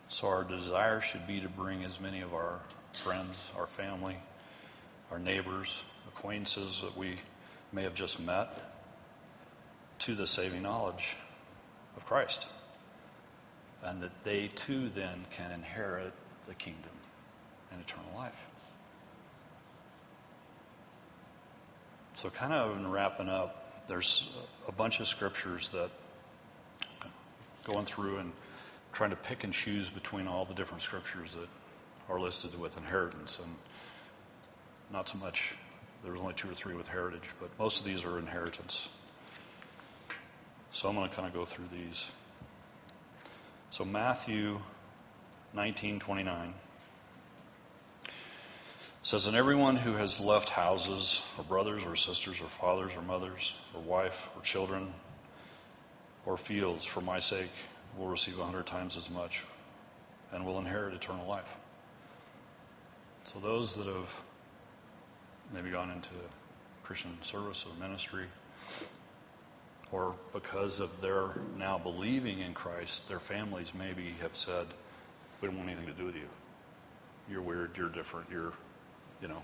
[0.10, 2.60] So our desire should be to bring as many of our
[2.94, 4.18] friends, our family,
[5.10, 7.16] our neighbors, acquaintances that we
[7.72, 8.50] may have just met
[10.00, 11.16] to the saving knowledge
[11.96, 12.48] of Christ.
[13.86, 16.14] and that they too then can inherit
[16.48, 16.92] the kingdom
[17.72, 18.48] and eternal life.
[22.14, 25.90] So, kind of in wrapping up, there's a bunch of scriptures that
[27.66, 28.32] going through and
[28.92, 31.48] trying to pick and choose between all the different scriptures that
[32.10, 33.40] are listed with inheritance.
[33.40, 33.56] And
[34.92, 35.56] not so much,
[36.04, 38.90] there's only two or three with heritage, but most of these are inheritance.
[40.72, 42.12] So I'm going to kind of go through these.
[43.72, 44.60] So Matthew
[45.54, 46.54] 19 29
[49.04, 53.56] says, And everyone who has left houses, or brothers, or sisters, or fathers, or mothers,
[53.74, 54.94] or wife, or children,
[56.26, 57.52] or fields for my sake
[57.98, 59.46] will receive a hundred times as much
[60.32, 61.58] and will inherit eternal life.
[63.24, 64.24] So those that have
[65.54, 66.12] maybe gone into
[66.84, 68.26] Christian service or ministry,
[69.92, 74.68] or because of their now believing in Christ, their families maybe have said,
[75.40, 76.28] We don't want anything to do with you.
[77.30, 78.54] You're weird, you're different, you're,
[79.22, 79.44] you know.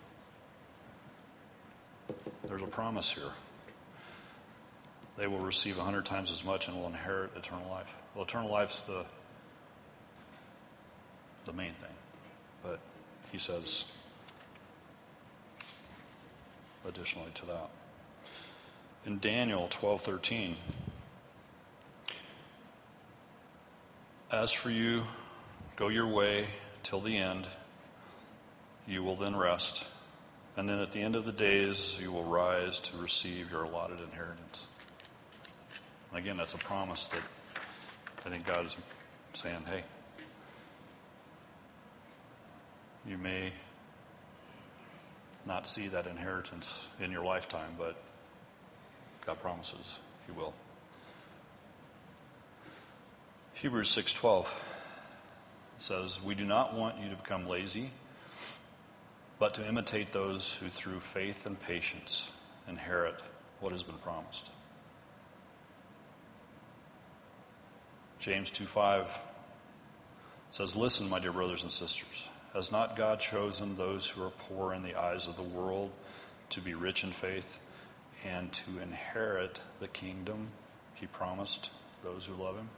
[2.46, 3.32] There's a promise here.
[5.20, 7.94] They will receive a hundred times as much and will inherit eternal life.
[8.16, 9.04] Well, eternal life's the
[11.46, 11.92] the main thing.
[12.64, 12.80] But
[13.30, 13.92] he says
[16.88, 17.70] additionally to that.
[19.06, 20.56] In Daniel 12:13
[24.32, 25.04] As for you
[25.76, 26.48] go your way
[26.82, 27.46] till the end
[28.88, 29.86] you will then rest
[30.56, 34.00] and then at the end of the days you will rise to receive your allotted
[34.00, 34.68] inheritance.
[36.14, 37.22] Again that's a promise that
[38.26, 38.76] I think God is
[39.34, 39.84] saying, "Hey,
[43.06, 43.52] you may
[45.46, 47.96] not see that inheritance in your lifetime, but
[49.26, 50.54] God promises He will.
[53.54, 54.62] Hebrews 6:12
[55.78, 57.92] says, "We do not want you to become lazy,
[59.38, 62.32] but to imitate those who through faith and patience
[62.68, 63.22] inherit
[63.60, 64.52] what has been promised."
[68.20, 69.10] James 2:5
[70.52, 74.74] says, "Listen, my dear brothers and sisters, has not God chosen those who are poor
[74.74, 75.92] in the eyes of the world
[76.50, 77.60] to be rich in faith
[78.26, 80.52] and to inherit the kingdom
[80.96, 81.70] he promised
[82.04, 82.70] those who love him?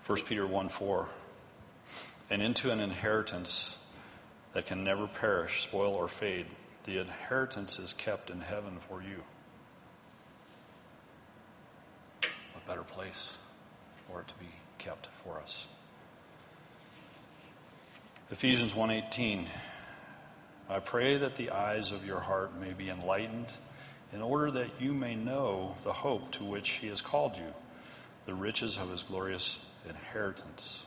[0.00, 1.08] First Peter 1 4.
[2.30, 3.78] And into an inheritance
[4.52, 6.46] that can never perish, spoil, or fade.
[6.84, 9.22] The inheritance is kept in heaven for you.
[12.22, 13.36] A better place
[14.06, 14.46] for it to be
[14.78, 15.68] kept for us.
[18.30, 19.46] Ephesians 1:18
[20.70, 23.52] I pray that the eyes of your heart may be enlightened
[24.12, 27.54] in order that you may know the hope to which he has called you,
[28.26, 30.86] the riches of his glorious inheritance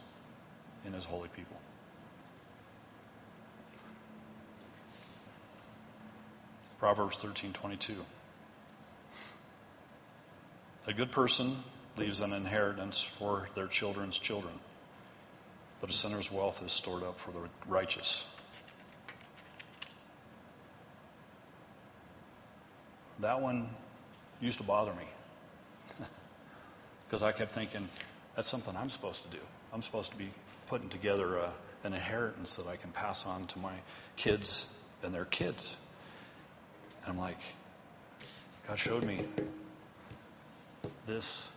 [0.86, 1.61] in his holy people.
[6.82, 8.04] Proverbs 13:22
[10.88, 11.58] a good person
[11.96, 14.56] leaves an inheritance for their children's children,
[15.80, 18.28] but a sinner's wealth is stored up for the righteous.
[23.20, 23.70] That one
[24.40, 25.06] used to bother me
[27.06, 27.88] because I kept thinking,
[28.36, 29.44] that's something I'm supposed to do.
[29.72, 30.32] I'm supposed to be
[30.66, 33.76] putting together a, an inheritance that I can pass on to my
[34.16, 35.78] kids and their kids.
[37.04, 37.40] And I'm like,
[38.68, 39.26] God showed me
[41.06, 41.52] this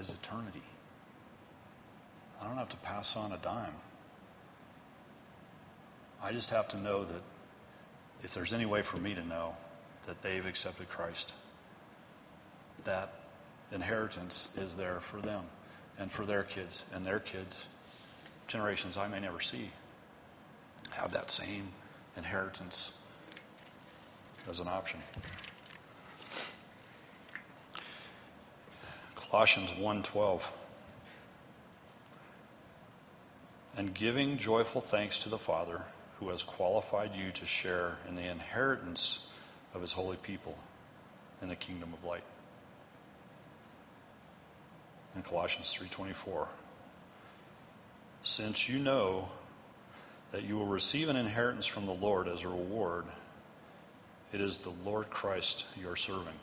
[0.00, 0.62] is eternity.
[2.40, 3.74] I don't have to pass on a dime.
[6.22, 7.22] I just have to know that
[8.24, 9.54] if there's any way for me to know
[10.06, 11.32] that they've accepted Christ,
[12.84, 13.12] that
[13.72, 15.44] inheritance is there for them
[15.98, 17.66] and for their kids and their kids,
[18.46, 19.70] generations I may never see,
[20.90, 21.68] have that same
[22.16, 22.97] inheritance
[24.48, 25.00] as an option.
[29.14, 30.52] Colossians 1:12
[33.76, 35.84] and giving joyful thanks to the Father
[36.18, 39.26] who has qualified you to share in the inheritance
[39.74, 40.58] of his holy people
[41.42, 42.24] in the kingdom of light.
[45.14, 46.48] In Colossians 3:24
[48.22, 49.30] Since you know
[50.32, 53.06] that you will receive an inheritance from the Lord as a reward,
[54.32, 56.34] it is the Lord Christ you are serving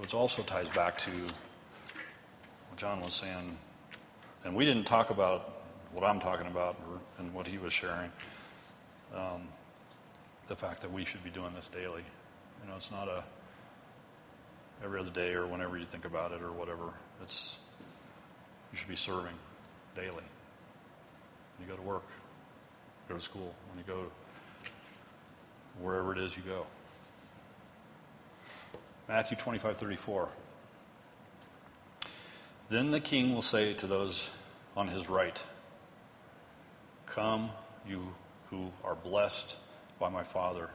[0.00, 3.58] which also ties back to what John was saying.
[4.44, 5.62] And we didn't talk about
[5.92, 6.76] what I'm talking about
[7.18, 8.10] and what he was sharing.
[9.14, 9.42] Um,
[10.46, 12.02] the fact that we should be doing this daily
[12.62, 13.22] You know, it's not a
[14.82, 16.94] every other day or whenever you think about it or whatever.
[17.22, 17.60] It's
[18.72, 19.34] you should be serving
[19.94, 20.14] daily.
[20.14, 20.24] When
[21.60, 22.06] you go to work,
[23.06, 24.10] go to school, when you go
[25.78, 26.66] wherever it is you go.
[29.08, 30.28] Matthew 25, 34.
[32.68, 34.30] Then the king will say to those
[34.76, 35.42] on his right,
[37.06, 37.50] Come,
[37.88, 38.14] you
[38.50, 39.56] who are blessed
[39.98, 40.70] by my Father.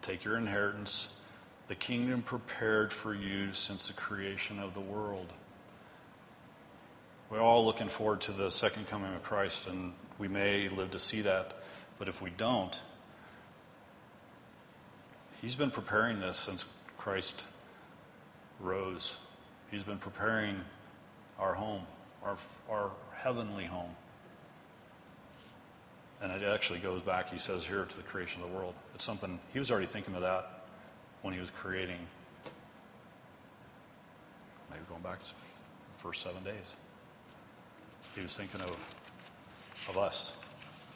[0.00, 1.20] Take your inheritance,
[1.68, 5.32] the kingdom prepared for you since the creation of the world.
[7.30, 10.98] We're all looking forward to the second coming of Christ, and we may live to
[10.98, 11.54] see that.
[11.98, 12.78] But if we don't,
[15.42, 16.66] He's been preparing this since
[16.96, 17.44] Christ
[18.60, 19.18] rose.
[19.72, 20.60] He's been preparing
[21.36, 21.82] our home,
[22.22, 22.36] our,
[22.70, 23.96] our heavenly home.
[26.22, 28.74] And it actually goes back, he says here, to the creation of the world.
[28.94, 30.62] It's something, he was already thinking of that
[31.22, 31.98] when he was creating,
[34.70, 36.76] maybe going back to the first seven days.
[38.14, 38.70] He was thinking of,
[39.88, 40.36] of us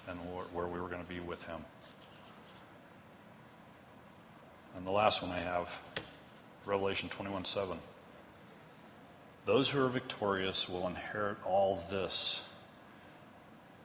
[0.08, 0.20] and
[0.52, 1.64] where we were going to be with him.
[4.75, 5.80] And the last one I have,
[6.64, 7.76] Revelation 21 7.
[9.44, 12.48] Those who are victorious will inherit all this,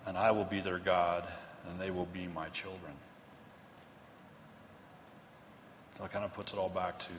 [0.05, 1.27] and I will be their God,
[1.67, 2.93] and they will be my children.
[5.97, 7.13] So it kind of puts it all back to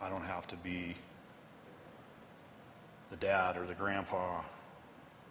[0.00, 0.94] I don't have to be
[3.10, 4.40] the dad or the grandpa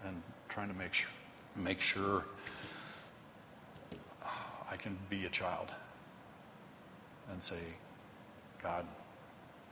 [0.06, 1.12] and trying to make sure,
[1.56, 2.26] make sure
[4.70, 5.74] I can be a child
[7.32, 7.60] and say,
[8.62, 8.86] God,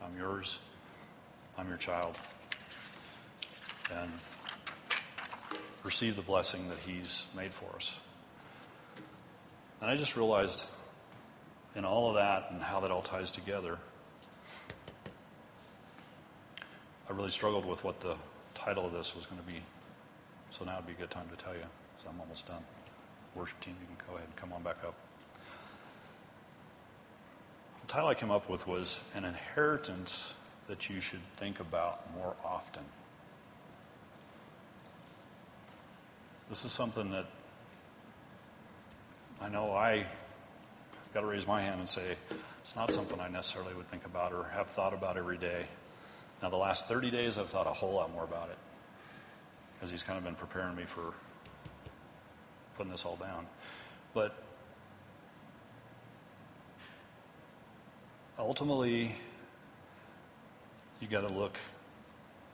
[0.04, 0.60] I'm yours,
[1.58, 2.18] I'm your child,
[3.94, 4.10] and
[5.84, 8.00] receive the blessing that He's made for us.
[9.82, 10.66] And I just realized
[11.76, 13.78] in all of that and how that all ties together,
[17.10, 18.16] I really struggled with what the
[18.54, 19.62] title of this was going to be.
[20.50, 21.64] So now would be a good time to tell you,
[21.96, 22.64] because I'm almost done.
[23.36, 24.96] Worship team, you can go ahead and come on back up.
[27.90, 30.36] Title I came up with was An Inheritance
[30.68, 32.84] That You Should Think About More Often.
[36.50, 37.26] This is something that
[39.42, 40.06] I know I
[41.16, 42.16] got to raise my hand and say,
[42.60, 45.66] it's not something I necessarily would think about or have thought about every day.
[46.44, 48.58] Now, the last 30 days, I've thought a whole lot more about it
[49.74, 51.12] because he's kind of been preparing me for
[52.76, 53.48] putting this all down.
[54.14, 54.44] But
[58.50, 59.16] ultimately,
[61.00, 61.56] you got to look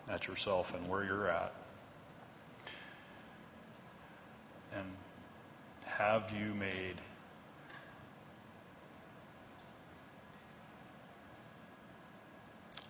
[0.10, 1.54] at yourself and where you're at.
[4.74, 4.84] And
[5.86, 6.96] have you made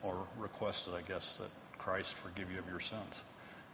[0.02, 3.24] or requested, I guess, that Christ forgive you of your sins?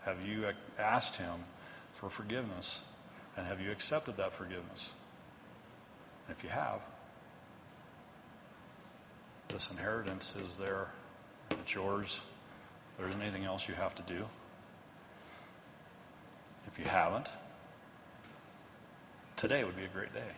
[0.04, 0.46] Have you
[0.78, 1.46] asked Him
[1.94, 2.86] for forgiveness?
[3.38, 4.94] And have you accepted that forgiveness?
[6.28, 6.82] And if you have,
[9.52, 10.88] this inheritance is there.
[11.52, 12.24] It's yours.
[12.98, 14.26] There isn't anything else you have to do.
[16.68, 17.30] If you haven't,
[19.36, 20.32] today would be a great day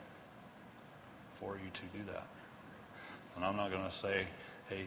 [1.36, 2.26] for you to do that.
[3.36, 4.26] And I'm not going to say,
[4.70, 4.86] hey,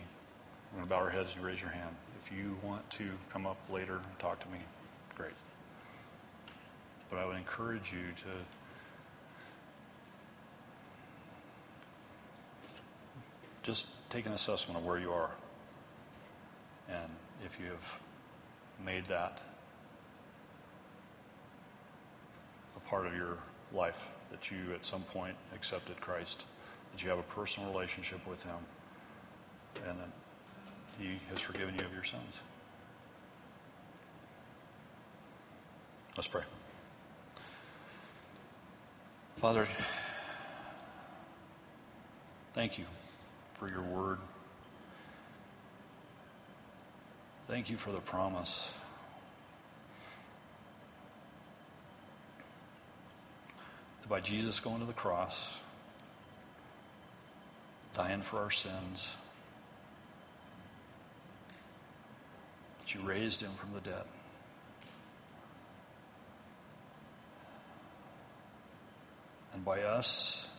[0.73, 1.95] we're going to bow our heads, you raise your hand.
[2.21, 4.59] If you want to come up later and talk to me,
[5.17, 5.35] great.
[7.11, 8.29] But I would encourage you to
[13.67, 15.31] just take an assessment of where you are.
[16.89, 17.11] And
[17.45, 18.01] if you have
[18.85, 19.41] made that
[22.77, 23.39] a part of your
[23.73, 26.45] life, that you at some point accepted Christ,
[26.93, 28.55] that you have a personal relationship with Him,
[29.89, 30.11] and that
[31.01, 32.43] He has forgiven you of your sins.
[36.17, 36.43] Let's pray.
[39.39, 39.67] Father,
[42.55, 42.85] thank you
[43.59, 44.19] for your word.
[47.47, 48.75] Thank you for the promise.
[54.03, 55.61] That by Jesus going to the cross,
[57.95, 59.17] dying for our sins,
[62.81, 64.05] that you raised him from the dead.
[69.55, 70.51] And by us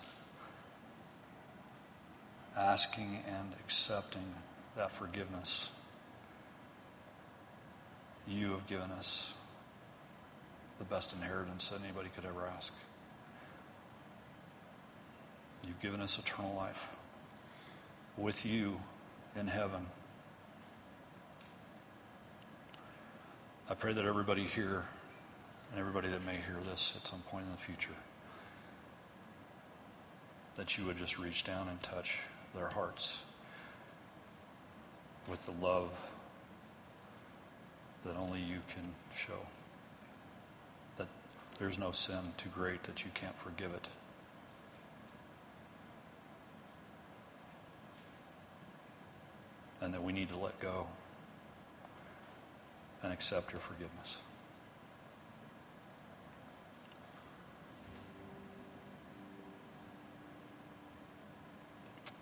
[2.58, 4.34] asking and accepting
[4.76, 5.70] that forgiveness,
[8.28, 9.34] you have given us
[10.80, 12.74] the best inheritance that anybody could ever ask.
[15.68, 16.96] You've given us eternal life.
[18.18, 18.80] with you
[19.40, 19.86] in heaven.
[23.70, 24.86] I pray that everybody here
[25.72, 27.94] and everybody that may hear this at some point in the future,
[30.56, 32.22] that you would just reach down and touch
[32.56, 33.24] their hearts
[35.30, 36.12] with the love
[38.06, 39.48] that only you can show.
[40.96, 41.08] That
[41.60, 43.90] there's no sin too great that you can't forgive it.
[49.82, 50.88] And that we need to let go
[53.04, 54.20] and accept your forgiveness.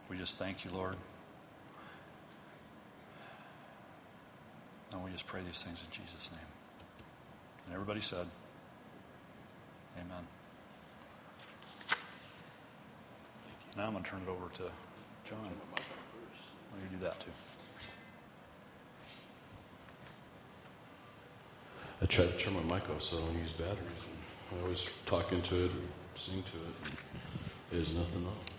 [0.09, 0.95] We just thank you, Lord.
[4.91, 6.47] And we just pray these things in Jesus' name.
[7.65, 8.27] And everybody said,
[9.97, 10.23] Amen.
[13.77, 14.63] Now I'm going to turn it over to
[15.29, 15.39] John.
[15.41, 17.31] Well, you do that too.
[22.01, 24.09] I try to turn my mic off so I don't use batteries.
[24.53, 25.71] I always talk into it
[26.15, 26.93] sing to it.
[27.71, 28.54] There's nothing on.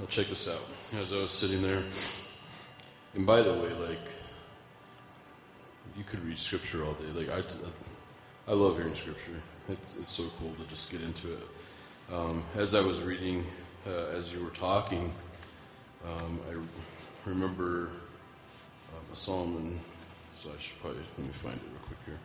[0.00, 0.62] I'll check this out.
[1.00, 1.82] As I was sitting there,
[3.14, 3.98] and by the way, like,
[5.96, 7.26] you could read scripture all day.
[7.26, 7.42] Like, I,
[8.50, 9.42] I love hearing scripture.
[9.68, 11.42] It's, it's so cool to just get into it.
[12.12, 13.44] Um, as I was reading,
[13.88, 15.12] uh, as you were talking,
[16.06, 17.90] um, I remember
[18.94, 19.80] um, a psalm, and
[20.30, 22.18] so I should probably let me find it real quick here.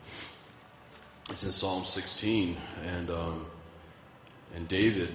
[1.31, 2.55] It's in Psalm 16,
[2.85, 3.47] and um,
[4.55, 5.09] and David.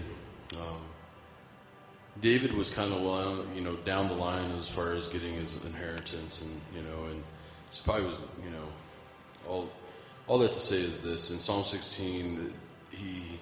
[2.21, 6.43] David was kind of you know down the line as far as getting his inheritance,
[6.43, 7.23] and you know, and
[7.71, 8.69] so probably was you know
[9.49, 9.71] all
[10.27, 12.53] all that to say is this in Psalm 16
[12.91, 13.39] he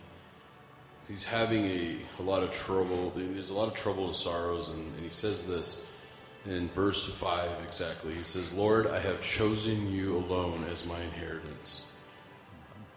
[1.08, 3.12] he's having a, a lot of trouble.
[3.16, 5.92] There's a lot of trouble and sorrows, and, and he says this
[6.44, 8.12] in verse 5 exactly.
[8.12, 11.92] He says, Lord, I have chosen you alone as my inheritance.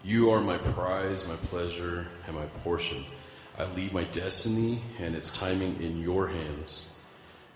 [0.02, 3.04] You are my prize, my pleasure, and my portion.
[3.60, 6.98] I leave my destiny and its timing in your hands.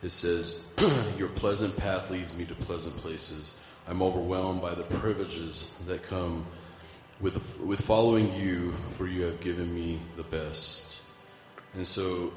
[0.03, 0.71] It says,
[1.19, 3.59] Your pleasant path leads me to pleasant places.
[3.89, 6.45] I'm overwhelmed by the privileges that come
[7.21, 11.03] with, with following you, for you have given me the best.
[11.73, 12.35] And so,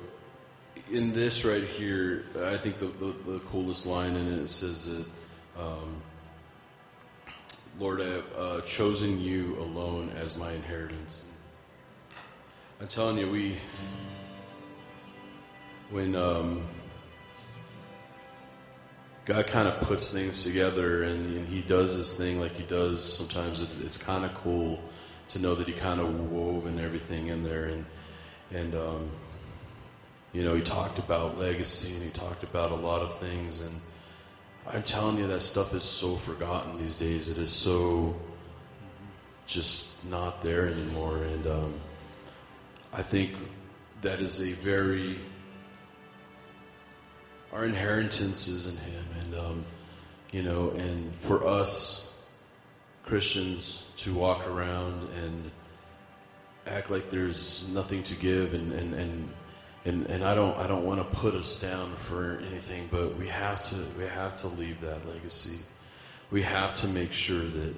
[0.90, 5.62] in this right here, I think the, the, the coolest line in it says that,
[5.62, 6.02] um,
[7.78, 11.26] Lord, I have uh, chosen you alone as my inheritance.
[12.80, 13.56] I'm telling you, we
[15.90, 16.68] when um,
[19.26, 23.04] God kind of puts things together and, and, He does this thing like He does
[23.04, 24.80] sometimes, it's, it's kind of cool
[25.30, 27.86] to know that He kind of wove and everything in there, and
[28.54, 29.10] and um,
[30.32, 33.82] you know He talked about legacy and He talked about a lot of things, and
[34.72, 37.32] I'm telling you that stuff is so forgotten these days.
[37.32, 38.16] It is so
[39.48, 41.48] just not there anymore, and.
[41.48, 41.74] Um,
[42.98, 43.36] I think
[44.02, 45.18] that is a very
[47.54, 49.66] our inheritance is in Him, and um,
[50.32, 52.26] you know, and for us
[53.06, 55.52] Christians to walk around and
[56.66, 59.34] act like there's nothing to give, and and and
[59.86, 63.28] and, and I don't I don't want to put us down for anything, but we
[63.28, 65.60] have to we have to leave that legacy.
[66.32, 67.76] We have to make sure that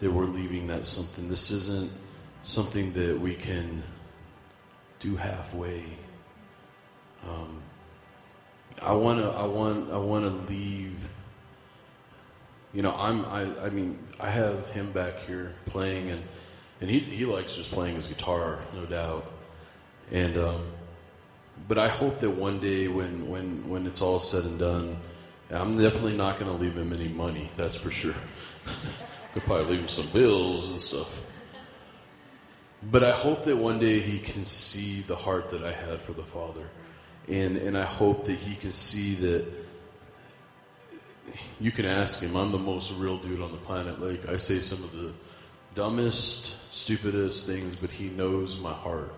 [0.00, 1.28] that we're leaving that something.
[1.28, 1.92] This isn't
[2.42, 3.84] something that we can
[5.06, 5.84] do halfway.
[7.26, 7.62] Um,
[8.82, 9.28] I want to.
[9.28, 9.90] I want.
[9.92, 11.12] I want to leave.
[12.74, 13.24] You know, I'm.
[13.26, 13.46] I.
[13.64, 16.22] I mean, I have him back here playing, and
[16.80, 19.32] and he he likes just playing his guitar, no doubt.
[20.10, 20.62] And um,
[21.68, 24.98] but I hope that one day, when when when it's all said and done,
[25.50, 27.48] I'm definitely not going to leave him any money.
[27.56, 28.14] That's for sure.
[29.36, 31.22] I'll probably leave him some bills and stuff.
[32.88, 36.12] But I hope that one day he can see the heart that I had for
[36.12, 36.68] the Father.
[37.28, 39.44] And, and I hope that he can see that
[41.58, 42.36] you can ask him.
[42.36, 44.00] I'm the most real dude on the planet.
[44.00, 45.12] Like, I say some of the
[45.74, 49.12] dumbest, stupidest things, but he knows my heart.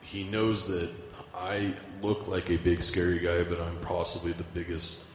[0.00, 0.90] He knows that
[1.34, 5.08] I look like a big, scary guy, but I'm possibly the biggest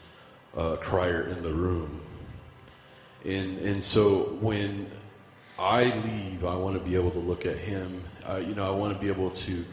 [0.56, 2.02] uh, crier in the room.
[3.26, 4.91] And, and so when
[5.58, 8.03] I leave, I want to be able to look at him.
[8.28, 9.64] Uh, you know, I want to be able to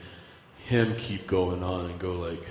[0.64, 2.44] him keep going on and go like,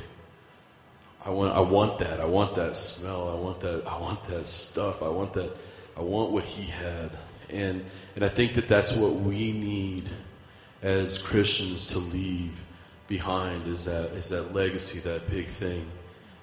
[1.23, 2.19] I want, I want that.
[2.19, 3.29] I want that smell.
[3.29, 3.88] I want that.
[3.88, 5.03] I want that stuff.
[5.03, 5.55] I want that.
[5.95, 7.11] I want what he had.
[7.49, 10.09] And and I think that that's what we need
[10.82, 12.65] as Christians to leave
[13.07, 15.86] behind is that is that legacy, that big thing.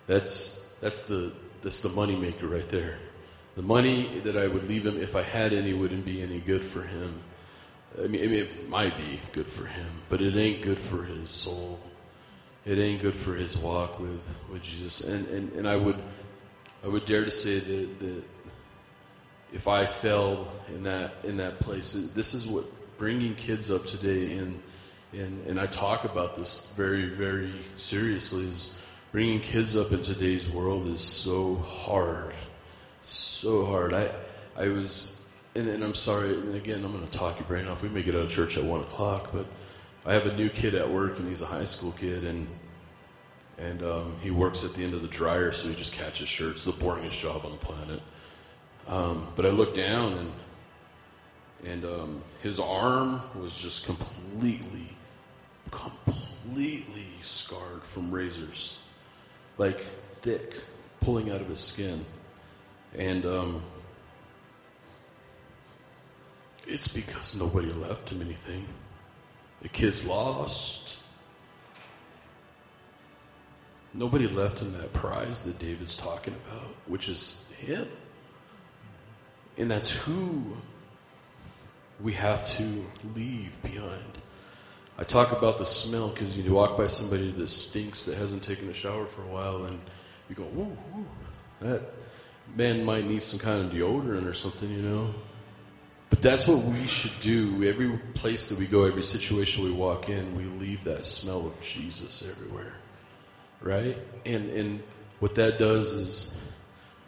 [0.06, 1.32] That's that's the
[1.62, 2.98] that's the money maker right there.
[3.58, 6.64] The money that I would leave him if I had any wouldn't be any good
[6.64, 7.22] for him.
[7.98, 11.02] I mean, I mean, it might be good for him, but it ain't good for
[11.02, 11.80] his soul.
[12.64, 15.08] It ain't good for his walk with, with Jesus.
[15.08, 15.96] And, and, and I would
[16.84, 18.22] I would dare to say that, that
[19.52, 22.64] if I fell in that in that place, this is what
[22.96, 24.62] bringing kids up today in,
[25.12, 28.80] in and I talk about this very very seriously is
[29.10, 32.34] bringing kids up in today's world is so hard,
[33.10, 33.92] so hard.
[33.92, 34.10] I
[34.56, 37.82] I was and, and I'm sorry, and again I'm going to talk your brain off.
[37.82, 39.46] We may get out of church at one o'clock, but
[40.06, 42.46] I have a new kid at work, and he's a high school kid, and
[43.58, 46.64] and um, he works at the end of the dryer, so he just catches shirts.
[46.64, 48.00] The boringest job on the planet.
[48.86, 50.32] Um, but I looked down, and
[51.64, 54.96] and um, his arm was just completely,
[55.70, 58.82] completely scarred from razors,
[59.56, 60.54] like thick,
[61.00, 62.04] pulling out of his skin,
[62.96, 63.62] and um,
[66.66, 68.66] it's because nobody left him anything.
[69.62, 71.02] The kid's lost.
[73.94, 77.88] Nobody left him that prize that David's talking about, which is him.
[79.56, 80.56] And that's who
[82.00, 82.84] we have to
[83.16, 84.18] leave behind.
[84.98, 88.68] I talk about the smell because you walk by somebody that stinks that hasn't taken
[88.68, 89.80] a shower for a while, and
[90.28, 91.06] you go, "Woo, woo,
[91.60, 91.82] that
[92.56, 95.14] man might need some kind of deodorant or something," you know.
[96.10, 97.62] But that's what we should do.
[97.64, 101.60] Every place that we go, every situation we walk in, we leave that smell of
[101.62, 102.76] Jesus everywhere.
[103.60, 103.98] Right?
[104.24, 104.82] And and
[105.20, 106.40] what that does is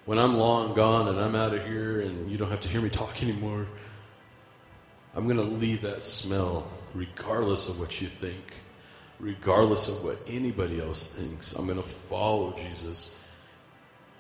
[0.05, 2.80] when I'm long gone and I'm out of here and you don't have to hear
[2.80, 3.66] me talk anymore,
[5.14, 8.55] I'm going to leave that smell regardless of what you think,
[9.18, 11.55] regardless of what anybody else thinks.
[11.55, 13.20] I'm going to follow Jesus.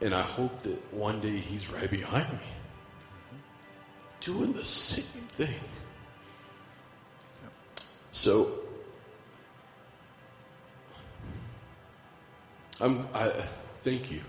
[0.02, 2.38] And I hope that one day he's right behind me
[4.20, 5.60] doing the same thing.
[8.12, 8.50] So,
[12.80, 13.28] I'm, I
[13.82, 14.20] thank you.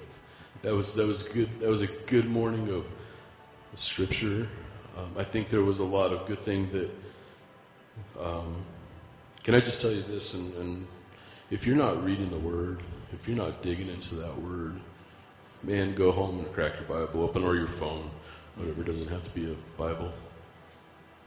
[0.61, 1.59] That was that was good.
[1.59, 2.87] That was a good morning of
[3.75, 4.47] scripture.
[4.97, 6.89] Um, I think there was a lot of good thing that.
[8.19, 8.57] Um,
[9.43, 10.35] can I just tell you this?
[10.35, 10.87] And, and
[11.49, 14.79] if you're not reading the Word, if you're not digging into that Word,
[15.63, 18.09] man, go home and crack your Bible open or your phone
[18.55, 20.11] whatever, doesn't have to be a Bible.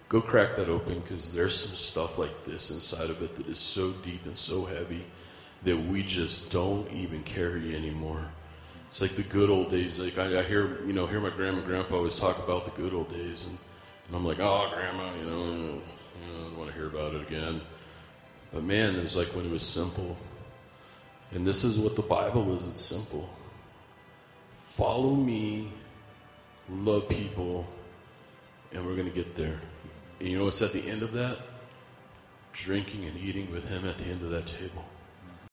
[0.08, 3.58] Go crack that open because there's some stuff like this inside of it that is
[3.58, 5.04] so deep and so heavy
[5.64, 8.30] that we just don't even carry anymore.
[8.86, 10.00] It's like the good old days.
[10.00, 12.70] Like I, I hear, you know, hear my grandma and grandpa always talk about the
[12.82, 13.58] good old days, and,
[14.06, 15.80] and I'm like, oh, grandma, you know, you know,
[16.38, 17.60] I don't want to hear about it again.
[18.52, 20.16] But man, it was like when it was simple.
[21.32, 22.68] And this is what the Bible is.
[22.68, 23.28] It's simple.
[24.74, 25.68] Follow me
[26.68, 27.64] love people,
[28.72, 29.60] and we're going to get there.
[30.18, 31.38] And you know what's at the end of that?
[32.52, 34.84] Drinking and eating with Him at the end of that table.